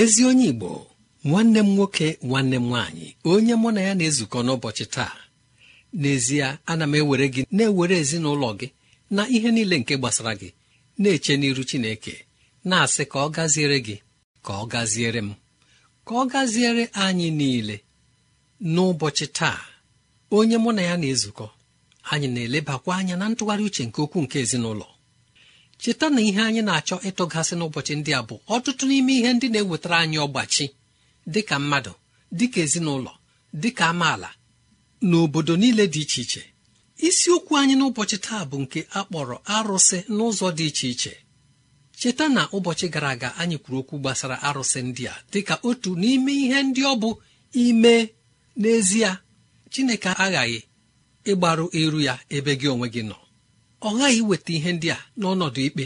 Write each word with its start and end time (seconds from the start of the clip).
Ezi 0.00 0.20
onye 0.30 0.46
igbo 0.52 0.70
nwanne 1.24 1.58
m 1.62 1.68
nwoke 1.74 2.08
nwanne 2.28 2.56
m 2.56 2.66
nwaanyị 2.68 3.08
onye 3.32 3.54
mụ 3.62 3.68
na 3.74 3.80
ya 3.86 3.92
na-ezukọ 3.98 4.38
n'ụbọchị 4.46 4.86
taa. 4.94 5.16
N'ezie 6.00 6.46
ana 6.70 6.84
m 6.86 6.94
ewere 7.00 7.26
gị 7.34 7.42
na-ewere 7.56 7.94
ezinụlọ 8.02 8.48
gị 8.60 8.68
na 9.14 9.22
ihe 9.34 9.48
niile 9.54 9.76
nke 9.80 9.94
gbasara 10.00 10.32
gị 10.40 10.48
na-eche 11.00 11.32
n'iru 11.36 11.62
chineke 11.70 12.14
na-asị 12.68 13.04
ka 13.10 13.18
ọ 13.26 13.28
gaziere 13.36 13.78
gị 13.86 13.96
ka 14.44 14.52
ọ 14.62 14.64
gaziere 14.72 15.20
m 15.28 15.30
ka 16.06 16.12
ọ 16.20 16.24
gaziere 16.32 16.84
anyị 17.04 17.28
niile. 17.38 17.76
N'ụbọchị 18.72 19.26
taa 19.38 19.60
onye 20.36 20.56
mụ 20.62 20.70
na 20.76 20.82
ya 20.88 20.94
na-ezukọ 21.00 21.46
anyị 22.12 22.28
na-elebakwa 22.34 22.92
anya 22.98 23.14
na 23.20 23.26
ntụgharị 23.30 23.62
uche 23.68 23.82
nke 23.88 23.98
okwu 24.04 24.18
nke 24.24 24.36
ezinụlọ. 24.44 24.86
Cheta 25.82 26.06
na 26.14 26.20
ihe 26.28 26.40
anyị 26.48 26.62
na-achọ 26.68 26.96
ịtụgasị 27.08 27.54
n'ụbọchị 27.58 27.94
ndị 27.98 28.10
a 28.18 28.22
bụ 28.28 28.34
ọtụtụ 28.54 28.84
n'ime 28.88 29.12
ihe 29.18 29.30
ndị 29.34 29.46
na-ewetara 29.52 29.96
anyị 30.04 30.18
ọgbachi 30.26 30.66
dịka 31.32 31.56
mmadụ 31.62 31.92
dịka 32.38 32.58
ezinụlọ 32.64 33.12
dịka 33.62 33.84
amaala 33.92 34.30
n'obodo 35.08 35.54
niile 35.60 35.84
dị 35.94 36.00
iche 36.04 36.20
iche. 36.24 36.42
Isiokwu 37.08 37.52
anyị 37.60 37.74
n'ụbọchị 37.78 38.16
taa 38.26 38.42
bụ 38.50 38.56
nke 38.62 38.80
a 38.98 39.00
kpọrọ 39.08 39.36
arụsị 39.56 39.98
n'ụzọ 40.16 40.46
dị 40.58 40.66
iche 40.70 40.86
iche. 40.94 41.12
Cheta 42.00 42.24
na 42.34 42.42
ụbọchị 42.56 42.86
gara 42.94 43.08
aga 43.14 43.28
anyị 43.40 43.56
kwuru 43.62 43.78
okwu 43.82 43.94
gbasara 44.02 44.36
arụsị 44.48 44.80
ndị 44.88 45.04
a 45.12 45.14
dịka 45.32 45.54
otu 45.68 45.90
n'ime 46.00 46.32
ihe 46.44 46.58
ndị 46.68 46.82
ọ 46.92 46.94
bụ 47.02 47.10
ime. 47.64 47.94
N'ezie 48.60 49.10
Chineke 49.72 50.08
aghaghị 50.24 50.58
ịgbarụ 51.30 51.64
eru 51.80 51.98
ya 52.06 52.14
ebe 52.36 52.52
gị 52.60 52.68
onwe 52.74 52.86
gị 52.94 53.02
nọ. 53.10 53.16
Ọ 53.86 53.88
ghaghị 53.98 54.18
iweta 54.22 54.50
ihe 54.56 54.70
ndị 54.76 54.88
a 54.96 54.98
n'ọnọdụ 55.20 55.60
ikpe. 55.68 55.84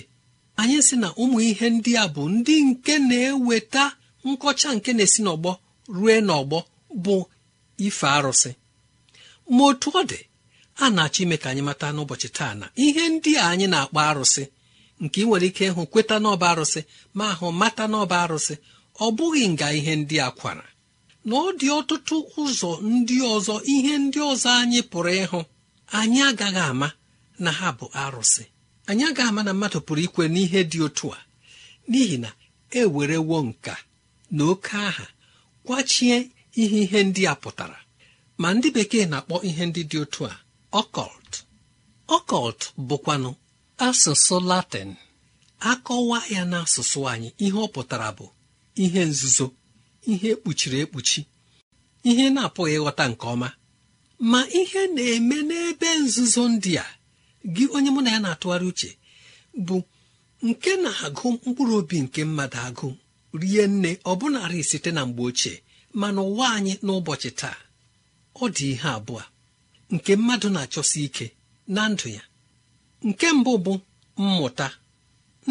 Anyị 0.60 0.78
sị 0.86 0.94
na 1.02 1.08
ụmụ 1.22 1.36
ihe 1.50 1.66
ndị 1.76 1.92
a 2.02 2.04
bụ 2.14 2.22
ndị 2.34 2.54
nke 2.68 2.94
na-eweta 3.08 3.84
nkọcha 4.28 4.68
nke 4.76 4.90
na-esi 4.96 5.20
n'ọgbọ 5.24 5.50
rue 5.98 6.14
n'ọgbọ 6.28 6.58
bụ 7.04 7.16
ife 7.86 8.06
arụsị. 8.16 8.50
Ma 9.54 9.62
otu 9.70 9.88
ọ 10.00 10.02
dị 10.10 10.18
a 10.82 10.86
na-achọ 10.94 11.20
ime 11.24 11.36
ka 11.42 11.48
anyị 11.50 11.62
mata 11.68 11.86
n'ụbọchị 11.94 12.28
taa 12.36 12.52
na 12.60 12.66
ihe 12.84 13.02
ndị 13.12 13.30
a 13.42 13.44
anyị 13.52 13.66
na-akpọ 13.72 13.98
arụsị 14.10 14.42
nke 15.02 15.18
ị 15.22 15.26
nwere 15.26 15.46
ike 15.50 15.64
ịhụ 15.70 15.82
kweta 15.92 16.16
n'ọba 16.22 16.46
arụsị 16.52 16.80
ma 17.16 17.24
ahụ 17.32 17.46
mata 17.60 17.84
n'ọba 17.92 18.16
arụsị 18.24 18.54
ọ 19.04 19.06
bụghị 19.16 19.44
nga 19.52 19.66
ihe 19.78 19.92
ndị 20.00 20.16
a 20.26 20.28
kwara. 20.38 20.64
Na 21.28 21.34
ọ 21.36 21.46
dị 21.58 21.66
ọtụtụ 21.78 22.16
ụzọ 22.42 22.70
ndị 22.92 23.16
ọzọ 23.34 23.54
ihe 23.74 23.92
ndị 24.04 24.18
ọzọ 24.30 24.48
anyị 24.60 24.80
pụrụ 24.90 25.12
ịhụ 25.24 25.40
anyị 25.98 26.20
agaghị 26.28 26.62
ama 26.72 26.88
na 27.38 27.50
ha 27.58 27.68
bụ 27.78 27.86
arụsị. 28.02 28.44
Anyị 28.88 29.04
agaghị 29.08 29.28
ama 29.30 29.42
na 29.46 29.52
mmadụ 29.54 29.78
pụrụ 29.86 30.02
ikwe 30.06 30.24
n'ihe 30.34 30.60
dị 30.70 30.78
otu 30.86 31.06
a. 31.12 31.18
N'ihi 31.90 32.16
na 32.24 32.30
e 32.70 32.80
werewo 32.94 33.36
nka 33.48 33.74
na 34.36 34.42
oke 34.52 34.76
aha 34.88 35.06
kwachie 35.66 36.16
ihe 36.62 36.78
ihe 36.84 36.98
ndị 37.08 37.22
a 37.32 37.34
pụtara. 37.42 37.78
Ma 38.40 38.48
ndị 38.54 38.68
bekee 38.76 39.06
na-akpọ 39.10 39.36
ihe 39.48 39.62
ndị 39.68 39.82
dị 39.90 39.98
otu 40.04 40.20
a 40.26 40.34
ọkọlt 40.80 41.32
ọkọlt 42.16 42.60
bụkwanụ 42.88 43.30
asụsụ 43.86 44.36
latin. 44.50 44.90
Akọwa 45.70 46.18
ya 46.34 46.42
n'asụsụ 46.50 46.98
anyị. 47.12 47.28
Ihe 47.44 47.58
ọ 47.58 47.68
pụtara 47.74 48.08
bụ 48.18 48.26
ihe 48.84 49.00
nzuzo 49.10 49.46
ihe 50.12 50.28
ekpuchiri 50.34 50.78
ekpuchi 50.84 51.20
ihe 52.10 52.24
na-apụghị 52.34 52.74
ịghọta 52.78 53.04
nke 53.10 53.26
ọma. 53.34 53.48
Ma 54.30 54.40
ihe 54.60 54.82
na-eme 54.94 55.36
n'ebe 55.48 55.88
nzuzo 56.04 56.42
ndị 56.52 56.72
a 56.78 56.86
gị 57.54 57.64
onye 57.76 57.90
mụ 57.94 58.00
na 58.04 58.10
ya 58.14 58.20
na-atụgharị 58.24 58.66
uche 58.72 58.90
bụ 59.66 59.76
nke 60.48 60.70
na-agụ 60.84 61.26
mkpụrụ 61.46 61.74
obi 61.80 61.96
nke 62.04 62.20
mmadụ 62.28 62.58
agụ 62.68 62.88
rie 63.40 63.66
nne 63.66 63.90
ọbụnarị 64.10 64.60
site 64.70 64.90
na 64.96 65.02
mgbe 65.06 65.22
ochie. 65.28 65.54
Mana 66.00 66.20
ụwa 66.30 66.46
anyị 66.56 66.72
n'ụbọchị 66.84 67.30
taa 67.40 67.56
ọ 68.42 68.44
dị 68.56 68.66
ihe 68.74 68.88
abụọ 68.98 69.22
nke 69.94 70.12
mmadụ 70.16 70.48
na-achọsi 70.54 70.98
ike 71.06 71.26
na 71.74 71.82
ndụ 71.92 72.06
ya. 72.16 72.22
Nke 73.08 73.26
mbụ 73.38 73.52
bụ 73.64 73.72
mmụta. 74.22 74.66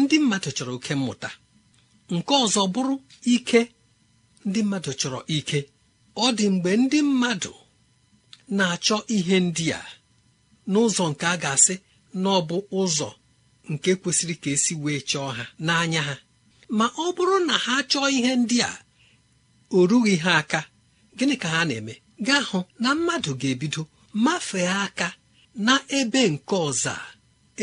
Ndị 0.00 0.16
mmadụ 0.22 0.48
chọrọ 0.56 0.72
oke 0.78 0.92
mmụta. 0.98 1.30
Nke 2.14 2.32
ọzọ 2.44 2.62
bụrụ 2.74 2.94
ike. 3.34 3.60
Ndị 4.46 4.60
mmadụ 4.64 4.90
chọrọ 5.00 5.18
ike. 5.36 5.58
Ọ 6.24 6.26
dị 6.36 6.46
mgbe 6.54 6.70
ndị 6.82 6.98
mmadụ 7.08 7.52
na-achọ 8.56 8.96
ihe 9.16 9.36
ndị 9.46 9.64
a. 9.78 9.80
n'ụzọ 10.72 11.04
nke 11.12 11.24
a 11.32 11.36
ga-asị 11.42 11.74
na 12.22 12.28
ọ 12.38 12.40
bụ 12.48 12.56
ụzọ 12.80 13.08
nke 13.72 13.90
kwesịrị 14.02 14.34
ka 14.42 14.48
esi 14.56 14.74
wee 14.82 15.00
chọọ 15.10 15.28
ha 15.36 15.44
n'anya 15.66 16.02
ha. 16.08 16.14
Ma 16.78 16.86
ọ 17.04 17.06
bụrụ 17.16 17.36
na 17.48 17.54
ha 17.64 17.74
chọọ 17.90 18.06
ihe 18.18 18.32
ndị 18.40 18.56
a 18.70 18.72
o 19.76 19.86
rughị 19.90 20.14
ha 20.24 20.32
aka 20.42 20.60
gịnị 21.18 21.34
ka 21.42 21.48
ha 21.54 21.60
na-eme? 21.68 21.94
Gaa 22.26 22.42
hụ 22.50 22.58
na 22.82 22.88
mmadụ 22.96 23.30
ga-ebido 23.40 23.82
mafee 24.24 24.68
aka 24.86 25.08
na 25.66 25.74
ebe 25.98 26.20
nke 26.32 26.54
ọzọ 26.68 26.94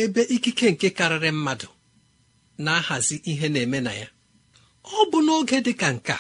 ebe 0.02 0.22
ikike 0.36 0.66
nke 0.74 0.88
karịrị 0.98 1.32
mmadụ 1.38 1.68
na-ahazi 2.64 3.16
ihe 3.32 3.48
na-eme 3.54 3.80
na 3.86 3.92
ya. 4.02 4.08
Ọ 4.84 5.00
bụ 5.12 5.18
n'oge 5.26 5.58
dị 5.66 5.74
ka 5.82 5.88
nke 5.98 6.16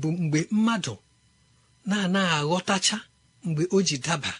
bụ 0.00 0.08
mgbe 0.20 0.40
mmadụ 0.56 0.94
na-anaghị 1.88 2.34
aghọtacha 2.40 2.96
mgbe 3.46 3.62
o 3.76 3.82
ji 3.86 3.96
daba 4.06 4.32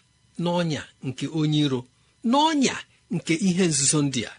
n'ọnya 0.42 0.82
nke 1.06 1.24
onye 1.40 1.58
iro 1.66 1.80
n'ọnya 2.30 2.74
nke 3.14 3.34
ihe 3.48 3.64
nzuzo 3.70 3.98
ndị 4.06 4.22
a. 4.30 4.32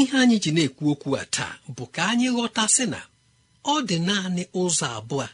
Ihe 0.00 0.14
anyị 0.22 0.36
ji 0.42 0.50
na-ekwu 0.54 0.84
okwu 0.92 1.10
a 1.20 1.24
taa 1.34 1.54
bụ 1.76 1.84
ka 1.94 2.02
anyị 2.10 2.28
ghọta 2.36 2.64
sị 2.74 2.84
na 2.92 3.00
ọ 3.72 3.74
dị 3.88 3.96
naanị 4.06 4.42
ụzọ 4.60 4.86
abụọ 4.98 5.26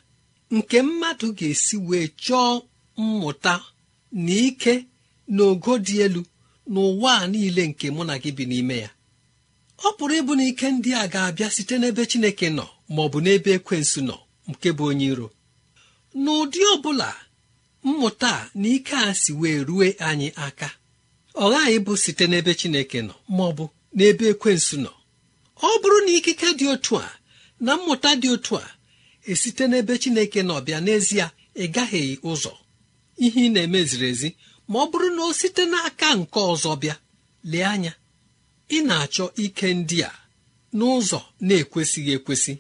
nke 0.57 0.77
mmadụ 0.87 1.27
ga-esi 1.39 1.77
wee 1.89 2.07
chọọ 2.25 2.63
mmụta 3.01 3.55
na 4.25 4.33
ike 4.49 4.75
na 5.35 5.43
ogo 5.51 5.73
dị 5.87 5.95
elu 6.05 6.23
n'ụwa 6.73 7.11
a 7.23 7.27
niile 7.33 7.63
nke 7.71 7.87
mụ 7.95 8.03
na 8.09 8.15
gị 8.23 8.31
bi 8.37 8.45
n'ime 8.51 8.77
ya. 8.85 8.91
Ọ 9.87 9.89
pụrụ 9.97 10.15
ịbụ 10.21 10.33
na 10.39 10.45
ike 10.51 10.67
ndị 10.75 10.91
a 11.03 11.05
ga-abịa 11.13 11.49
site 11.55 11.75
n'ebe 11.79 12.03
Chineke 12.11 12.47
nọ 12.59 12.65
ma 12.95 13.01
ọ 13.07 13.09
bụ 13.13 13.19
n'ebe 13.25 13.51
ekwensu 13.59 14.01
nọ 14.09 14.17
nke 14.51 14.69
bụ 14.77 14.83
onye 14.91 15.07
iro. 15.13 15.27
N'ụdị 16.23 16.61
ọ 16.73 16.75
bụla 16.83 17.09
mmụta 17.85 18.33
na 18.61 18.69
ike 18.77 18.97
a 18.97 19.15
si 19.21 19.33
wee 19.41 19.59
rue 19.69 19.89
anyị 20.09 20.29
aka. 20.47 20.69
Ọ 21.35 21.45
ghaghị 21.53 21.77
bụ 21.87 21.93
site 22.03 22.25
n'ebe 22.31 22.53
Chineke 22.61 22.99
nọ 23.09 23.15
ma 23.37 23.43
ọ 23.51 23.53
bụ 23.59 23.65
n'ebe 23.97 24.25
ekwensu 24.33 24.77
nọ. 24.85 24.93
Ọ 25.57 25.69
bụrụ 25.81 25.99
na 26.07 26.13
ikike 26.19 26.49
dị 26.59 26.67
otu 26.75 26.95
a 26.99 27.09
na 27.65 27.73
mmụta 27.79 28.11
dị 28.21 28.29
otu 28.35 28.55
a 28.57 28.67
esite 29.31 29.65
n'ebe 29.71 29.95
Chineke 30.03 30.41
nọ 30.49 30.55
bịa 30.67 30.79
n'ezie 30.85 31.27
ị 31.63 31.65
gaghịghị 31.75 32.15
ụzọ. 32.31 32.53
Ihe 33.25 33.41
ị 33.47 33.53
na-eme 33.55 33.81
ziri 33.89 34.09
ezi 34.13 34.29
ma 34.71 34.77
ọ 34.85 34.91
bụrụ 34.91 35.09
na 35.17 35.23
o 35.25 35.33
site 35.41 35.63
n'aka 35.73 36.09
nke 36.21 36.39
ọzọ 36.53 36.71
bịa 36.83 36.97
lee 37.51 37.65
anya 37.73 37.93
ị 38.77 38.79
na-achọ 38.89 39.25
ike 39.45 39.67
ndị 39.79 39.99
a 40.03 40.13
n'ụzọ 40.79 41.21
na-ekwesịghị 41.47 42.13
ekwesị 42.19 42.53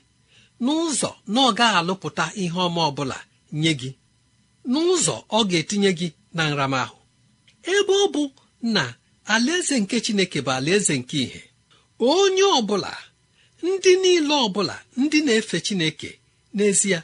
n'ụzọ 0.64 1.10
na 1.32 1.38
ọ 1.48 1.50
gaghị 1.58 1.76
alụpụta 1.80 2.25
ihe 2.42 2.58
ọma 2.66 2.80
ọbụla 2.90 3.18
nye 3.60 3.72
gị. 3.80 3.90
N'ụzọ 4.70 5.14
ọ 5.37 5.38
ga-etinye 5.50 5.91
gị 5.99 6.09
na 6.37 6.43
nramahụ. 6.50 6.97
Ebe 7.75 7.93
ọ 8.05 8.06
bụ 8.14 8.23
na 8.75 8.85
alaeze 9.35 9.75
nke 9.82 9.97
chineke 10.05 10.38
bụ 10.47 10.50
alaeze 10.59 10.94
nke 11.00 11.17
ìhè 11.25 11.43
onye 11.99 12.44
ọbụla 12.59 12.93
ndị 13.67 13.93
niile 14.03 14.35
ọbụla 14.47 14.76
ndị 15.00 15.19
na-efe 15.26 15.56
chineke 15.67 16.11
n'ezie 16.56 16.99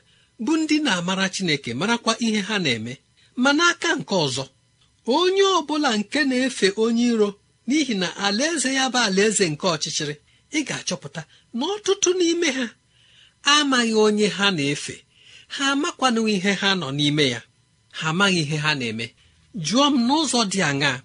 bụ 0.45 0.53
ndị 0.61 0.77
na-amara 0.85 1.27
chineke 1.35 1.71
marakwa 1.81 2.13
ihe 2.27 2.41
ha 2.49 2.57
na-eme. 2.65 2.95
Ma 3.43 3.51
n'aka 3.59 3.91
nke 3.99 4.15
ọzọ 4.25 4.45
onye 5.17 5.45
ọbụla 5.59 5.91
nke 6.01 6.21
na-efe 6.31 6.67
onye 6.85 7.05
iro 7.13 7.31
n'ihi 7.69 7.95
na 8.03 8.09
alaeze 8.27 8.71
ya 8.79 8.85
bụ 8.93 8.99
alaeze 9.07 9.45
nke 9.53 9.67
ọchịchịrị 9.75 10.15
ị 10.57 10.61
ga-achọpụta 10.69 11.23
na 11.59 11.65
ọtụtụ 11.75 12.11
n'ime 12.19 12.49
ha 12.59 12.67
amaghị 13.55 13.95
onye 14.07 14.27
ha 14.37 14.47
na-efe. 14.57 14.95
Ha 15.55 15.65
amakwanụ 15.75 16.21
ihe 16.35 16.53
ha 16.61 16.69
nọ 16.81 16.89
n'ime 16.99 17.25
ya. 17.35 17.41
Ha 18.00 18.06
amaghị 18.12 18.41
ihe 18.45 18.56
ha 18.65 18.71
na-eme. 18.79 19.06
Jụọ 19.67 19.85
m 19.93 19.95
n'ụzọ 20.06 20.41
dị 20.53 20.61
aṅaa? 20.71 20.97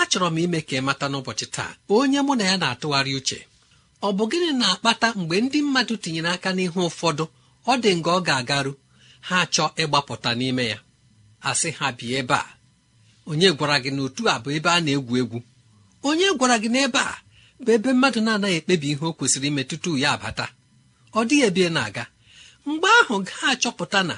Achọrọ 0.00 0.28
m 0.34 0.38
ime 0.44 0.58
ka 0.68 0.74
ị 0.78 0.82
mata 0.88 1.06
n'ụbọchị 1.12 1.46
taa 1.54 1.70
onye 1.96 2.20
mụ 2.26 2.32
na 2.38 2.44
ya 2.50 2.56
na-atụgharị 2.62 3.12
uche. 3.18 3.38
Ọ 4.06 4.08
bụ 4.16 4.24
gịnị 4.30 4.50
na-akpata 4.60 5.06
mgbe 5.18 5.36
ndị 5.44 5.58
mmadụ 5.64 5.94
tinyere 6.02 6.30
aka 6.36 6.50
n'ihe 6.56 6.80
ụfọdụ 6.88 7.24
ọ 7.70 7.72
dị 7.82 7.90
nga 7.98 8.10
ọ 8.16 8.20
ga-agaru? 8.26 8.72
Ha 9.28 9.36
chọọ 9.54 9.68
ịgbapụta 9.82 10.30
n'ime 10.38 10.64
ya. 10.72 10.78
Asị 11.48 11.68
ha 11.78 11.86
bi 11.96 12.06
ebe 12.20 12.34
a. 12.34 12.46
Onye 13.30 13.48
gwara 13.58 13.76
gị 13.82 13.90
na 13.96 14.00
otu 14.06 14.22
a 14.32 14.38
bụ 14.42 14.48
ebe 14.56 14.68
a 14.76 14.80
na-egwu 14.84 15.14
egwu? 15.22 15.38
Onye 16.08 16.26
gwara 16.38 16.56
gị 16.62 16.68
n'ebe 16.74 17.00
a 17.12 17.14
bụ 17.64 17.68
ebe 17.76 17.90
mmadụ 17.94 18.20
na-anaghị 18.26 18.56
ekpebi 18.60 18.86
ihe 18.92 19.04
o 19.08 19.12
kwesịrị 19.18 19.46
ime 19.50 19.62
tutu 19.70 19.90
ya 20.02 20.10
abata? 20.16 20.46
Ọ 21.18 21.20
dịghị 21.28 21.44
ebe 21.48 21.62
na-aga. 21.76 22.04
Mgbe 22.66 22.88
ahụ 23.00 23.14
ga-achọpụta 23.28 24.00
na 24.08 24.14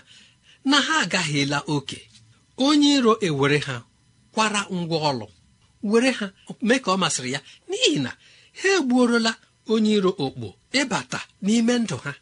na 0.71 0.77
ha 0.87 0.95
agaghịla 1.05 1.59
oke. 1.77 1.99
Onye 2.67 2.91
iro 2.99 3.13
ewere 3.27 3.59
ha 3.67 3.77
kwara 4.35 4.61
ngwa 4.77 4.99
ọlụ 5.11 5.27
were 5.91 6.11
ha 6.19 6.27
mee 6.67 6.79
ka 6.85 6.91
ọ 6.95 6.97
masịrị 7.03 7.31
ya. 7.35 7.41
N'ihi 7.69 7.99
na 8.05 8.11
ha 8.59 8.69
egbuorola 8.77 9.33
onye 9.73 9.91
iro 9.99 10.11
okpo 10.25 10.49
ịbata 10.81 11.21
n'ime 11.45 11.75
ndụ 11.83 11.97
ha. 12.05 12.13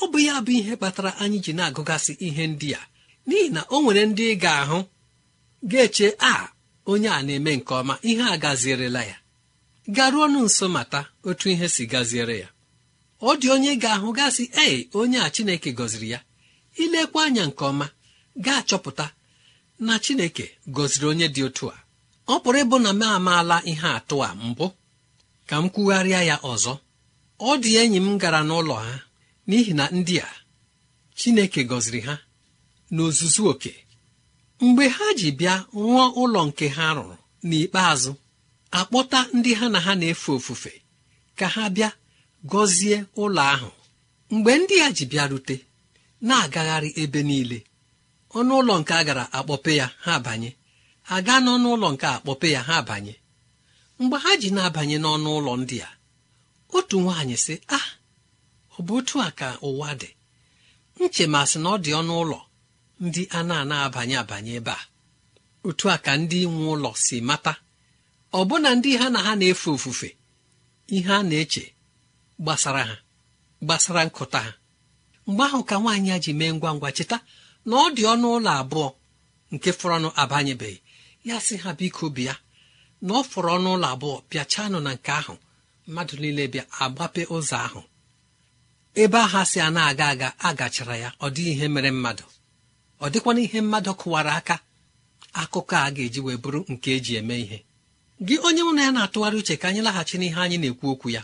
Ọ 0.00 0.02
bụ 0.10 0.18
ya 0.26 0.34
bụ 0.44 0.50
ihe 0.58 0.72
kpatara 0.78 1.10
anyị 1.22 1.38
ji 1.44 1.52
na-agụgasị 1.58 2.12
ihe 2.26 2.44
ndị 2.52 2.68
a. 2.74 2.82
N'ihi 3.28 3.48
na 3.54 3.60
o 3.74 3.82
nwere 3.82 4.02
ndị 4.10 4.24
ị 4.32 4.34
ga-ahụ 4.42 4.78
ga-eche 5.70 6.08
a 6.30 6.48
onye 6.90 7.08
a 7.08 7.20
na-eme 7.26 7.52
nke 7.58 7.72
ọma 7.80 7.94
ihe 8.10 8.22
a 8.22 8.36
gazierela 8.44 9.02
ya. 9.10 9.16
Garuo 9.96 10.24
ọnụ 10.26 10.40
nso 10.46 10.66
mata 10.76 11.00
otu 11.28 11.46
ihe 11.54 11.66
si 11.74 11.84
gaziere 11.92 12.36
ya. 12.42 12.48
Ọ 13.22 13.30
dị 13.40 13.46
onye 13.54 13.72
ga-ahụ 13.82 14.08
gasị 14.18 14.44
ee 14.64 14.76
onye 15.00 15.18
a 15.20 15.28
chineke 15.34 15.70
gọziri 15.78 16.08
ya. 16.14 16.20
Ilekwa 16.82 17.20
anya 17.26 17.44
nke 17.46 17.64
ọma 17.70 17.86
ga-achọpụta 18.44 19.06
na 19.86 19.94
chineke 20.04 20.44
gọziri 20.74 21.06
onye 21.10 21.26
dị 21.34 21.42
otu 21.48 21.64
a. 21.70 21.76
Ọ 22.32 22.34
pụrụ 22.42 22.58
ịbụ 22.64 22.76
na 22.84 22.90
m 22.92 23.02
amaala 23.16 23.56
ihe 23.70 23.88
atụ 23.98 24.16
a 24.26 24.34
mbụ 24.48 24.66
ka 25.48 25.56
m 25.62 25.66
kwugharịa 25.74 26.22
ya 26.30 26.36
ọzọ. 26.52 26.72
Ọ 27.38 27.50
dị 27.62 27.70
enyi 27.80 27.98
m 28.06 28.18
gara 28.22 28.40
n'ụlọ 28.48 28.74
ha 28.84 28.94
n'ihi 29.48 29.72
na 29.78 29.84
ndị 29.98 30.16
a 30.20 30.28
chineke 31.18 31.60
gọziri 31.70 32.00
ha 32.06 32.14
n'ozuzu 32.94 33.42
oke. 33.52 33.72
Mgbe 34.64 34.84
ha 34.96 35.06
ji 35.18 35.28
bịa 35.38 35.54
rụọ 35.74 36.04
ụlọ 36.22 36.40
nke 36.48 36.66
ha 36.76 36.86
rụrụ 36.96 37.16
n'ikpeazụ 37.48 38.12
akpọta 38.78 39.18
ndị 39.36 39.50
ha 39.58 39.66
na 39.72 39.78
ha 39.84 39.92
na-efe 40.00 40.30
ofufe 40.38 40.72
ka 41.38 41.46
ha 41.54 41.62
bịa 41.76 41.90
gọzie 42.50 42.96
ụlọ 43.22 43.42
ahụ. 43.54 43.70
Mgbe 44.34 44.52
ndị 44.60 44.74
ya 44.82 44.88
ji 44.96 45.04
bịarute 45.10 45.56
na-agagharị 46.28 46.90
ebe 47.02 47.20
niile. 47.28 47.58
Ọnụ 48.38 48.52
ụlọ 48.60 48.74
nke 48.80 48.92
a 49.00 49.02
gara 49.08 49.24
akpọpe 49.38 49.72
ya 49.80 49.86
ha 50.04 50.14
banye 50.26 50.50
aga 51.14 51.34
n'ọnụ 51.44 51.68
ụlọ 51.74 51.88
nke 51.94 52.06
akpọpe 52.16 52.46
ya 52.56 52.60
ha 52.68 52.76
banye 52.88 53.14
mgbe 54.00 54.16
ha 54.24 54.30
ji 54.40 54.48
na-abanye 54.56 54.96
n'ọnụ 55.02 55.28
ụlọ 55.38 55.52
ndị 55.60 55.76
a 55.88 55.90
otu 56.76 56.96
nwaanyị 57.04 57.36
sị 57.44 57.54
ah 57.76 57.86
ọ 58.76 58.78
bụ 58.86 58.92
otu 58.98 59.16
a 59.26 59.30
ka 59.38 59.48
ụwa 59.68 59.90
dị. 60.00 60.10
Nchemasị 61.00 61.56
na 61.62 61.68
ọ 61.74 61.76
dị 61.84 61.90
ọnụ 62.00 62.14
ụlọ 62.22 62.38
ndị 63.04 63.22
a 63.36 63.40
na-ana 63.48 63.74
abanye 63.86 64.16
abanye 64.22 64.52
ebe 64.60 64.70
a. 64.80 64.82
Otu 65.68 65.84
a 65.94 65.96
ka 66.04 66.12
ndị 66.20 66.38
nwe 66.52 66.66
ụlọ 66.74 66.90
si 67.04 67.16
mata. 67.28 67.52
Ọbụna 68.38 68.70
ndị 68.76 68.90
ha 69.00 69.06
na 69.14 69.18
ha 69.26 69.32
na-efe 69.40 69.68
ofufe 69.76 70.08
ihe 70.96 71.12
a 71.12 71.22
na-eche 71.28 71.64
gbasara 72.42 72.82
ha 72.90 72.96
gbasara 73.64 74.02
nkụta 74.08 74.40
ha. 74.46 74.52
Mgbe 75.26 75.42
ahụ 75.48 75.60
ka 75.68 75.76
nwaanyị 75.82 76.10
a 76.12 76.18
ji 76.24 76.32
mee 76.38 76.52
ngwa 76.56 76.70
ngwa 76.76 76.90
cheta 76.96 77.18
na 77.68 77.74
ọ 77.76 77.86
dị 77.96 78.02
ọnụ 78.12 78.26
ụlọ 78.36 78.50
abụọ 78.60 78.88
nke 79.54 79.70
fọrọnụ 79.78 80.08
abanyebeghị. 80.22 80.78
Ya 81.28 81.36
sị 81.46 81.54
ha 81.62 81.70
biko 81.78 82.06
bịa. 82.16 82.34
Na 83.06 83.12
ọ 83.14 83.22
fọrọ 83.30 83.50
ọnụ 83.56 83.68
ụlọ 83.76 83.86
abụọ 83.94 84.14
bịachanụ 84.30 84.78
na 84.86 84.90
nke 84.96 85.10
ahụ. 85.20 85.34
Mmadụ 85.86 86.14
niile 86.22 86.44
bịa 86.52 86.64
agbape 86.82 87.22
ụzọ 87.36 87.56
ahụ. 87.66 87.80
Ebe 89.02 89.18
aha 89.26 89.40
si 89.50 89.58
a 89.60 89.68
na-aga 89.70 90.06
aga 90.12 90.28
agachara 90.48 90.96
ya. 91.02 91.08
Ọ 91.20 91.26
dịghị 91.34 91.50
ihe 91.54 91.66
mere 91.74 91.90
mmadụ. 91.96 92.24
Ọ 93.00 93.06
dịkwana 93.12 93.40
ihe 93.46 93.60
mmadụ 93.60 93.92
kụwara 94.00 94.32
aka. 94.40 94.56
Akụkọ 95.40 95.74
a 95.76 95.90
ga-eji 95.94 96.20
wee 96.26 96.36
bụrụ 96.42 96.60
nke 96.72 96.88
eji 96.96 97.12
eme 97.20 97.34
ihe. 97.44 97.58
Gị 98.26 98.34
onye 98.46 98.62
mụ 98.66 98.72
na 98.76 98.82
ya 98.86 98.90
na-atụgharị 98.96 99.36
uche 99.40 99.54
ka 99.60 99.66
anyị 99.68 99.80
laghachi 99.86 100.16
n'ihe 100.18 100.38
anyị 100.44 100.56
na-ekwu 100.62 100.86
okwu 100.92 101.08
ya. 101.16 101.22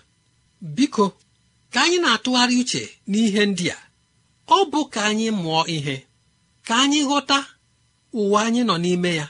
Biko 0.77 1.05
ka 1.73 1.79
anyị 1.85 1.99
na-atụgharị 2.05 2.55
uche 2.63 2.83
n'ihe 3.11 3.43
ndị 3.51 3.67
a. 3.71 3.79
ọ 4.57 4.59
bụ 4.71 4.81
ka 4.93 5.01
anyị 5.11 5.29
mụọ 5.43 5.61
ihe 5.77 5.97
ka 6.67 6.75
anyị 6.85 7.01
ghọta 7.09 7.39
ụwa 8.21 8.39
anyị 8.47 8.63
nọ 8.69 8.75
n'ime 8.85 9.11
ya 9.21 9.27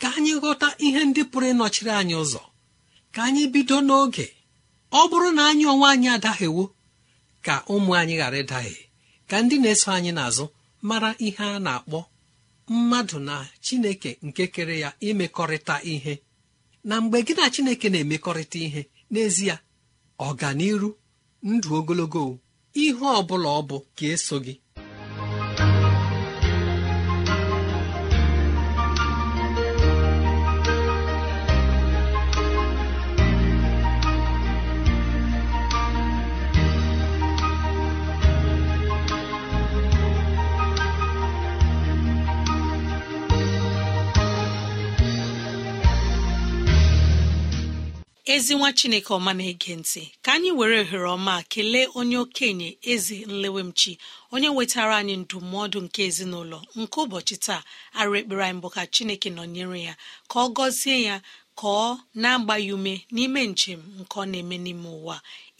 ka 0.00 0.08
anyị 0.16 0.32
ghọta 0.42 0.68
ihe 0.86 1.00
ndị 1.08 1.22
pụrụ 1.30 1.46
ịnọchiri 1.52 1.92
anyị 2.00 2.14
ụzọ 2.22 2.42
ka 3.14 3.20
anyị 3.28 3.42
bido 3.52 3.76
n'oge. 3.88 4.26
Ọ 4.98 5.00
bụrụ 5.10 5.28
na 5.36 5.42
anyị 5.50 5.64
onwe 5.72 5.86
anyị 5.94 6.08
adaghewo 6.16 6.64
ka 7.44 7.54
ụmụ 7.72 7.90
anyị 8.00 8.14
ghara 8.20 8.38
ịdahie 8.42 8.80
ka 9.30 9.36
ndị 9.42 9.56
na-eso 9.62 9.88
anyị 9.96 10.10
n'azụ 10.18 10.44
mara 10.88 11.10
ihe 11.26 11.44
a 11.56 11.58
na-akpọ 11.66 12.00
mmadụ 12.74 13.18
na 13.28 13.34
chineke 13.64 14.10
nke 14.26 14.44
kere 14.54 14.76
ya 14.84 14.90
imekọrịta 15.08 15.76
ihe. 15.92 16.14
Na 16.88 16.94
mgbe 17.02 17.18
gị 17.26 17.32
na 17.38 17.44
chineke 17.54 17.86
na-emekọrịta 17.92 18.58
ihe 18.66 18.80
n'ezie 19.12 19.54
ọganiru 20.26 20.90
ndụ 21.50 21.68
ogologo 21.78 22.22
ihe 22.74 23.06
ọ 23.18 23.22
bụla 23.28 23.48
ọ 23.58 23.60
bụ 23.68 23.76
ka 23.96 24.06
eso 24.14 24.36
gị. 24.44 24.54
Ezi 48.38 48.54
nwa 48.54 48.72
chineke 48.78 49.10
ọma 49.18 49.32
na-ege 49.38 49.72
ntị 49.80 50.02
ka 50.24 50.30
anyị 50.36 50.50
were 50.58 50.76
ohere 50.82 51.08
ọma 51.16 51.34
kelee 51.52 51.86
onye 51.98 52.16
okenye 52.24 52.68
eze 52.92 53.16
nlewemchi 53.32 53.92
onye 54.34 54.48
wetara 54.56 54.94
anyị 55.00 55.14
ndụmọdụ 55.22 55.78
nke 55.86 56.00
ezinụlọ 56.08 56.58
nke 56.80 56.96
ụbọchị 57.04 57.36
taa. 57.46 57.62
Arụ 57.98 58.12
ekpere 58.20 58.42
anyị 58.48 58.60
bụ 58.62 58.68
ka 58.74 58.82
chineke 58.94 59.28
nọnyere 59.36 59.78
ya 59.88 59.94
ka 60.30 60.36
ọ 60.44 60.46
gọzie 60.56 60.96
ya 61.08 61.16
ka 61.58 61.66
ọ 61.66 61.88
na-agba 62.22 62.54
ume 62.74 62.94
n'ime 63.14 63.40
njem 63.52 63.80
nke 64.00 64.14
ọ 64.22 64.24
na-eme 64.30 64.56
n'ime 64.64 64.88
ụwa. 64.98 65.16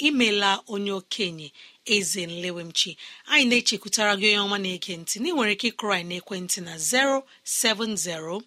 Imela 0.07 0.51
onye 0.73 0.93
okenye 1.01 1.49
eze 1.95 2.23
nlewemchi. 2.31 2.91
Anyị 3.33 3.45
na-echekwutara 3.51 4.13
gị 4.21 4.27
onye 4.31 4.41
ọma 4.47 4.59
na-ege 4.65 4.93
ntị 5.01 5.17
na 5.23 5.27
ị 5.31 5.35
nwere 5.35 5.53
ike 5.57 5.67
ịkụrụ 5.75 5.93
anyị 5.99 6.07
n'ekwentị 6.11 6.59
na 6.67 6.73
070 6.79 8.43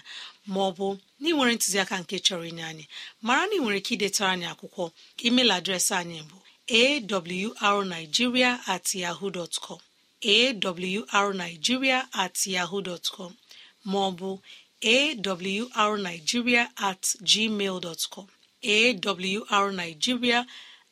ma 0.52 0.60
ọ 0.70 0.72
bụ 0.78 0.88
na 1.20 1.26
ị 1.30 1.32
nwere 1.36 1.52
ntụziaka 1.56 1.96
nke 2.02 2.16
chọrọ 2.26 2.44
inye 2.52 2.64
anyị 2.72 2.86
mara 3.26 3.44
na 3.48 3.54
ị 3.58 3.60
nwere 3.62 3.78
ike 3.82 3.92
idetara 3.96 4.30
anyị 4.36 4.46
akwụkwọ. 4.54 4.84
Email 5.28 5.50
adreesị 5.58 5.94
anyị 6.02 6.20
bụ 6.30 6.38
awrnigeria 7.68 8.52
at 8.74 8.86
yahoo 8.96 9.30
dot 9.38 9.54
com. 9.66 9.80
Awrnigeria 10.22 12.02
at 12.24 12.38
yahoo 12.48 12.82
dot 12.82 13.06
com. 13.16 13.32
Ma 13.86 14.00
ọ 14.10 14.12
bụ 14.20 14.30
awrnigeria 14.84 16.64
at 16.90 17.04
gmail 17.30 17.80
dot 17.82 18.02
com. 18.14 18.28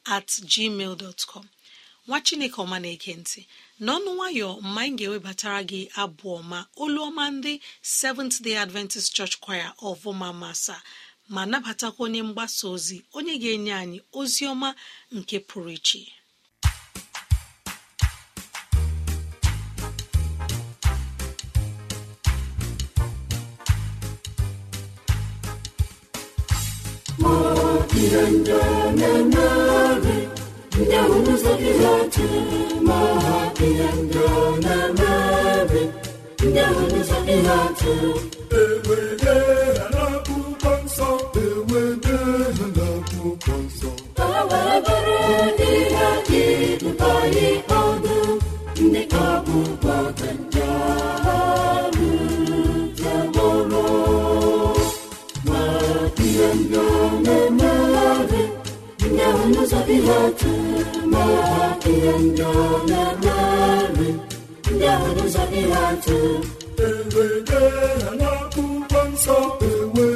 At 0.05 0.27
gmail 0.53 0.95
dot 0.97 1.25
com. 1.27 1.45
Nwa 2.07 2.19
chineke 2.25 2.57
ọma 2.63 2.77
na-ege 2.83 3.13
ntị 3.21 3.41
n'ọnụ 3.83 4.09
nwayọ 4.17 4.49
mma 4.65 4.81
anyị 4.85 4.95
ga-ewebatara 4.99 5.59
gị 5.69 5.81
abụ 6.01 6.25
ọma 6.39 6.59
olu 6.81 6.99
ọma 7.09 7.23
ndị 7.35 7.53
Seventh 7.99 8.37
Day 8.45 8.57
Adventist 8.65 9.09
Church 9.15 9.35
Choir 9.43 9.69
ọvụma 9.89 10.29
masa 10.41 10.75
ma 11.33 11.41
nabatakwa 11.51 12.01
onye 12.05 12.21
mgbasa 12.27 12.63
ozi 12.73 12.97
onye 13.17 13.33
ga-enye 13.41 13.73
anyị 13.81 13.99
ozi 14.19 14.43
ọma 14.53 14.69
nke 15.17 15.37
pụrụ 15.47 15.71
iche. 15.77 16.01
Ndị 28.95 29.34
ndị 30.91 31.33
ndị 34.01 34.19
ọ 34.33 34.41
na-emebi 34.63 35.81
ndị 36.45 36.61
ihe 59.95 60.17
ndị 62.23 62.51
na-emeri 62.89 64.09
ndị 64.73 64.85
ahụ 64.93 65.09
n'ụzọ 65.15 65.43
ihe 65.59 65.77
atụ 65.89 66.17
ewede 66.85 67.61
ha 68.03 68.11
n'akwụkwọ 68.19 68.99
nsọ 69.13 69.37
ewede 69.67 70.14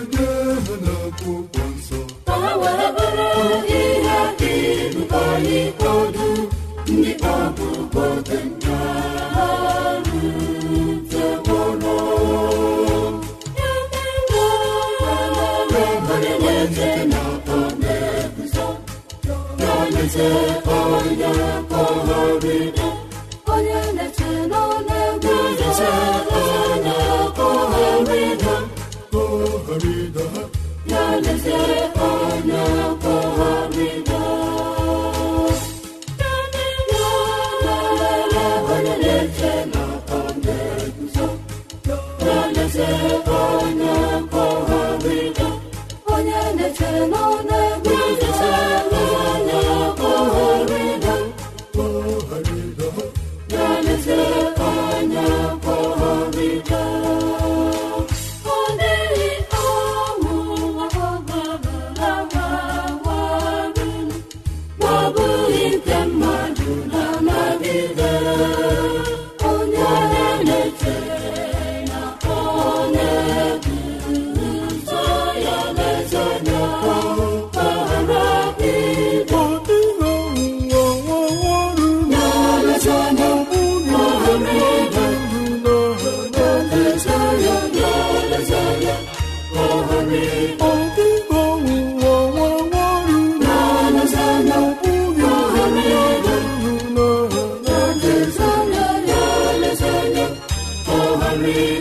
Amen. 101.40 101.79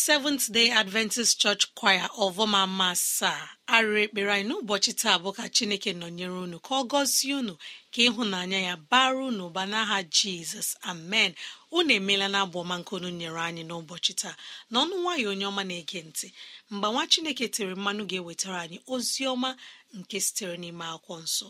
seventh 0.07 0.45
day 0.57 0.69
adventist 0.83 1.33
church 1.43 1.65
choir 1.79 2.09
ọvọma 2.25 2.61
asaa 2.93 3.41
arịrị 3.75 4.03
ekpere 4.07 4.31
anyị 4.35 4.47
n'ụbọchị 4.49 4.93
taa 5.03 5.17
bụ 5.23 5.31
ka 5.37 5.45
chineke 5.55 5.91
nọnyere 6.01 6.37
unu 6.45 6.59
ka 6.67 6.73
ọ 6.81 6.83
gọzie 6.91 7.35
unu 7.41 7.55
ka 7.93 8.01
ịhụnanya 8.09 8.59
ya 8.69 8.75
bara 8.91 9.21
unu 9.29 9.43
ụba 9.49 9.63
n'aha 9.71 9.99
jizọs. 10.17 10.69
Amen. 10.91 11.31
Unu 11.77 11.91
emeela 11.99 12.27
na 12.33 12.39
abụ 12.45 12.57
ọma 12.63 12.75
nke 12.81 12.93
unu 12.97 13.09
nyere 13.19 13.41
anyị 13.49 13.63
n'ụbọchị 13.69 14.13
taa. 14.21 14.35
N'ọnụ 14.73 14.95
nwayọ 15.03 15.27
onye 15.33 15.47
ọma 15.51 15.63
na-ege 15.69 16.01
ntị 16.09 16.27
mgbe 16.73 16.89
nwa 16.93 17.03
chineke 17.13 17.47
tere 17.55 17.75
mmanụ 17.79 18.03
ga-ewetara 18.11 18.59
anyị 18.65 18.79
ozi 18.93 19.23
ọma 19.33 19.51
nke 19.99 20.17
sitere 20.25 20.55
n'ime 20.63 20.85
akwụkwọ 20.95 21.17
nsọ. 21.25 21.49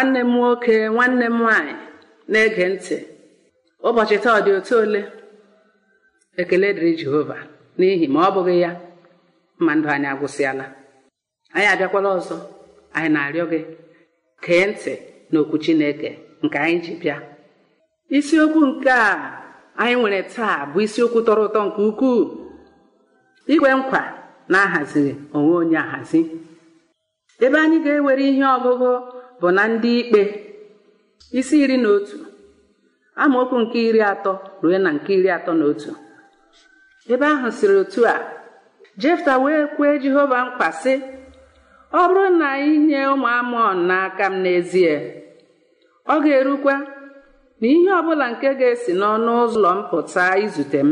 Nwanne 0.00 0.20
m 0.24 0.28
nwoke 0.34 0.88
nwanne 0.88 1.24
m 1.26 1.36
nwanyị 1.38 1.74
na-ege 2.32 2.64
ntị. 2.74 2.96
Ụbọchị 3.86 4.16
taa 4.24 4.36
ọ 4.38 4.44
dị 4.44 4.50
otu 4.58 4.74
ole? 4.82 5.00
Ekele 6.40 6.68
dịrị 6.76 6.92
jehova 7.00 7.36
n'ihi 7.78 8.06
ma 8.14 8.20
ọ 8.28 8.30
bụghị 8.34 8.56
ya 8.64 8.70
mma 9.60 9.72
ndụ 9.76 9.88
anyị 9.94 10.08
agwụsịala. 10.12 10.64
Anyị 11.54 11.66
abịakwala 11.72 12.08
ọzọ 12.18 12.36
anyị 12.96 13.08
na-arịọ 13.14 13.44
gị 13.52 13.60
kee 14.44 14.64
ntị 14.70 14.92
n'okwu 15.32 15.56
chineke 15.64 16.10
nke 16.44 16.56
anyị 16.64 16.78
ji 16.84 16.92
bịa. 17.00 17.16
Isiokwu 18.16 18.60
nke 18.70 18.90
a 18.90 19.08
anyị 19.80 19.94
nwere 20.00 20.20
taa 20.34 20.56
bụ 20.72 20.78
isiokwu 20.86 21.18
tọrọ 21.26 21.42
ụtọ 21.48 21.60
nke 21.66 21.80
ukwuu. 21.90 22.22
Igwe 23.52 23.70
nkwa 23.78 24.02
na-ahazighị 24.52 25.12
onwe 25.36 25.52
onye 25.60 25.78
ahazi. 25.84 26.20
Ebe 27.44 27.56
anyị 27.64 27.78
ga-ewere 27.84 28.24
ihe 28.30 28.44
ọgụgụ 28.56 28.90
bụ 29.40 29.48
na 29.56 29.62
ndị 29.72 29.90
ikpe. 30.00 30.22
Isi 31.38 31.56
iri 31.64 31.76
na 31.82 31.88
otu. 31.96 32.16
Amaokwu 33.22 33.56
nke 33.62 33.78
iri 33.88 34.00
atọ 34.12 34.32
ruo 34.62 34.78
na 34.84 34.90
nke 34.96 35.10
iri 35.18 35.30
atọ 35.36 35.52
na 35.58 35.64
otu. 35.70 35.90
Ebe 37.12 37.26
ahụ 37.34 37.48
siri 37.58 37.74
otu 37.82 38.00
a 38.06 38.14
jefta 39.00 39.32
wee 39.44 39.62
kwee 39.76 39.94
jehova 40.02 40.38
nkwa 40.46 40.68
sị 40.82 40.94
ọ 41.92 42.00
bụrụ 42.08 42.24
na 42.38 42.46
anyị 42.54 42.76
nye 42.88 43.00
ụmụ 43.14 43.28
amọn 43.38 43.76
n'aka 43.88 44.24
m 44.32 44.36
n'ezie 44.42 44.94
ọ 46.12 46.14
ga-erukwa 46.22 46.74
na 47.60 47.66
ihe 47.74 47.90
ọbụla 48.00 48.26
nke 48.32 48.48
ga-esi 48.60 48.92
n'ọnụ 49.00 49.32
ụlọ 49.44 49.70
m 49.76 49.80
pụta 49.90 50.24
izute 50.44 50.80
m. 50.88 50.90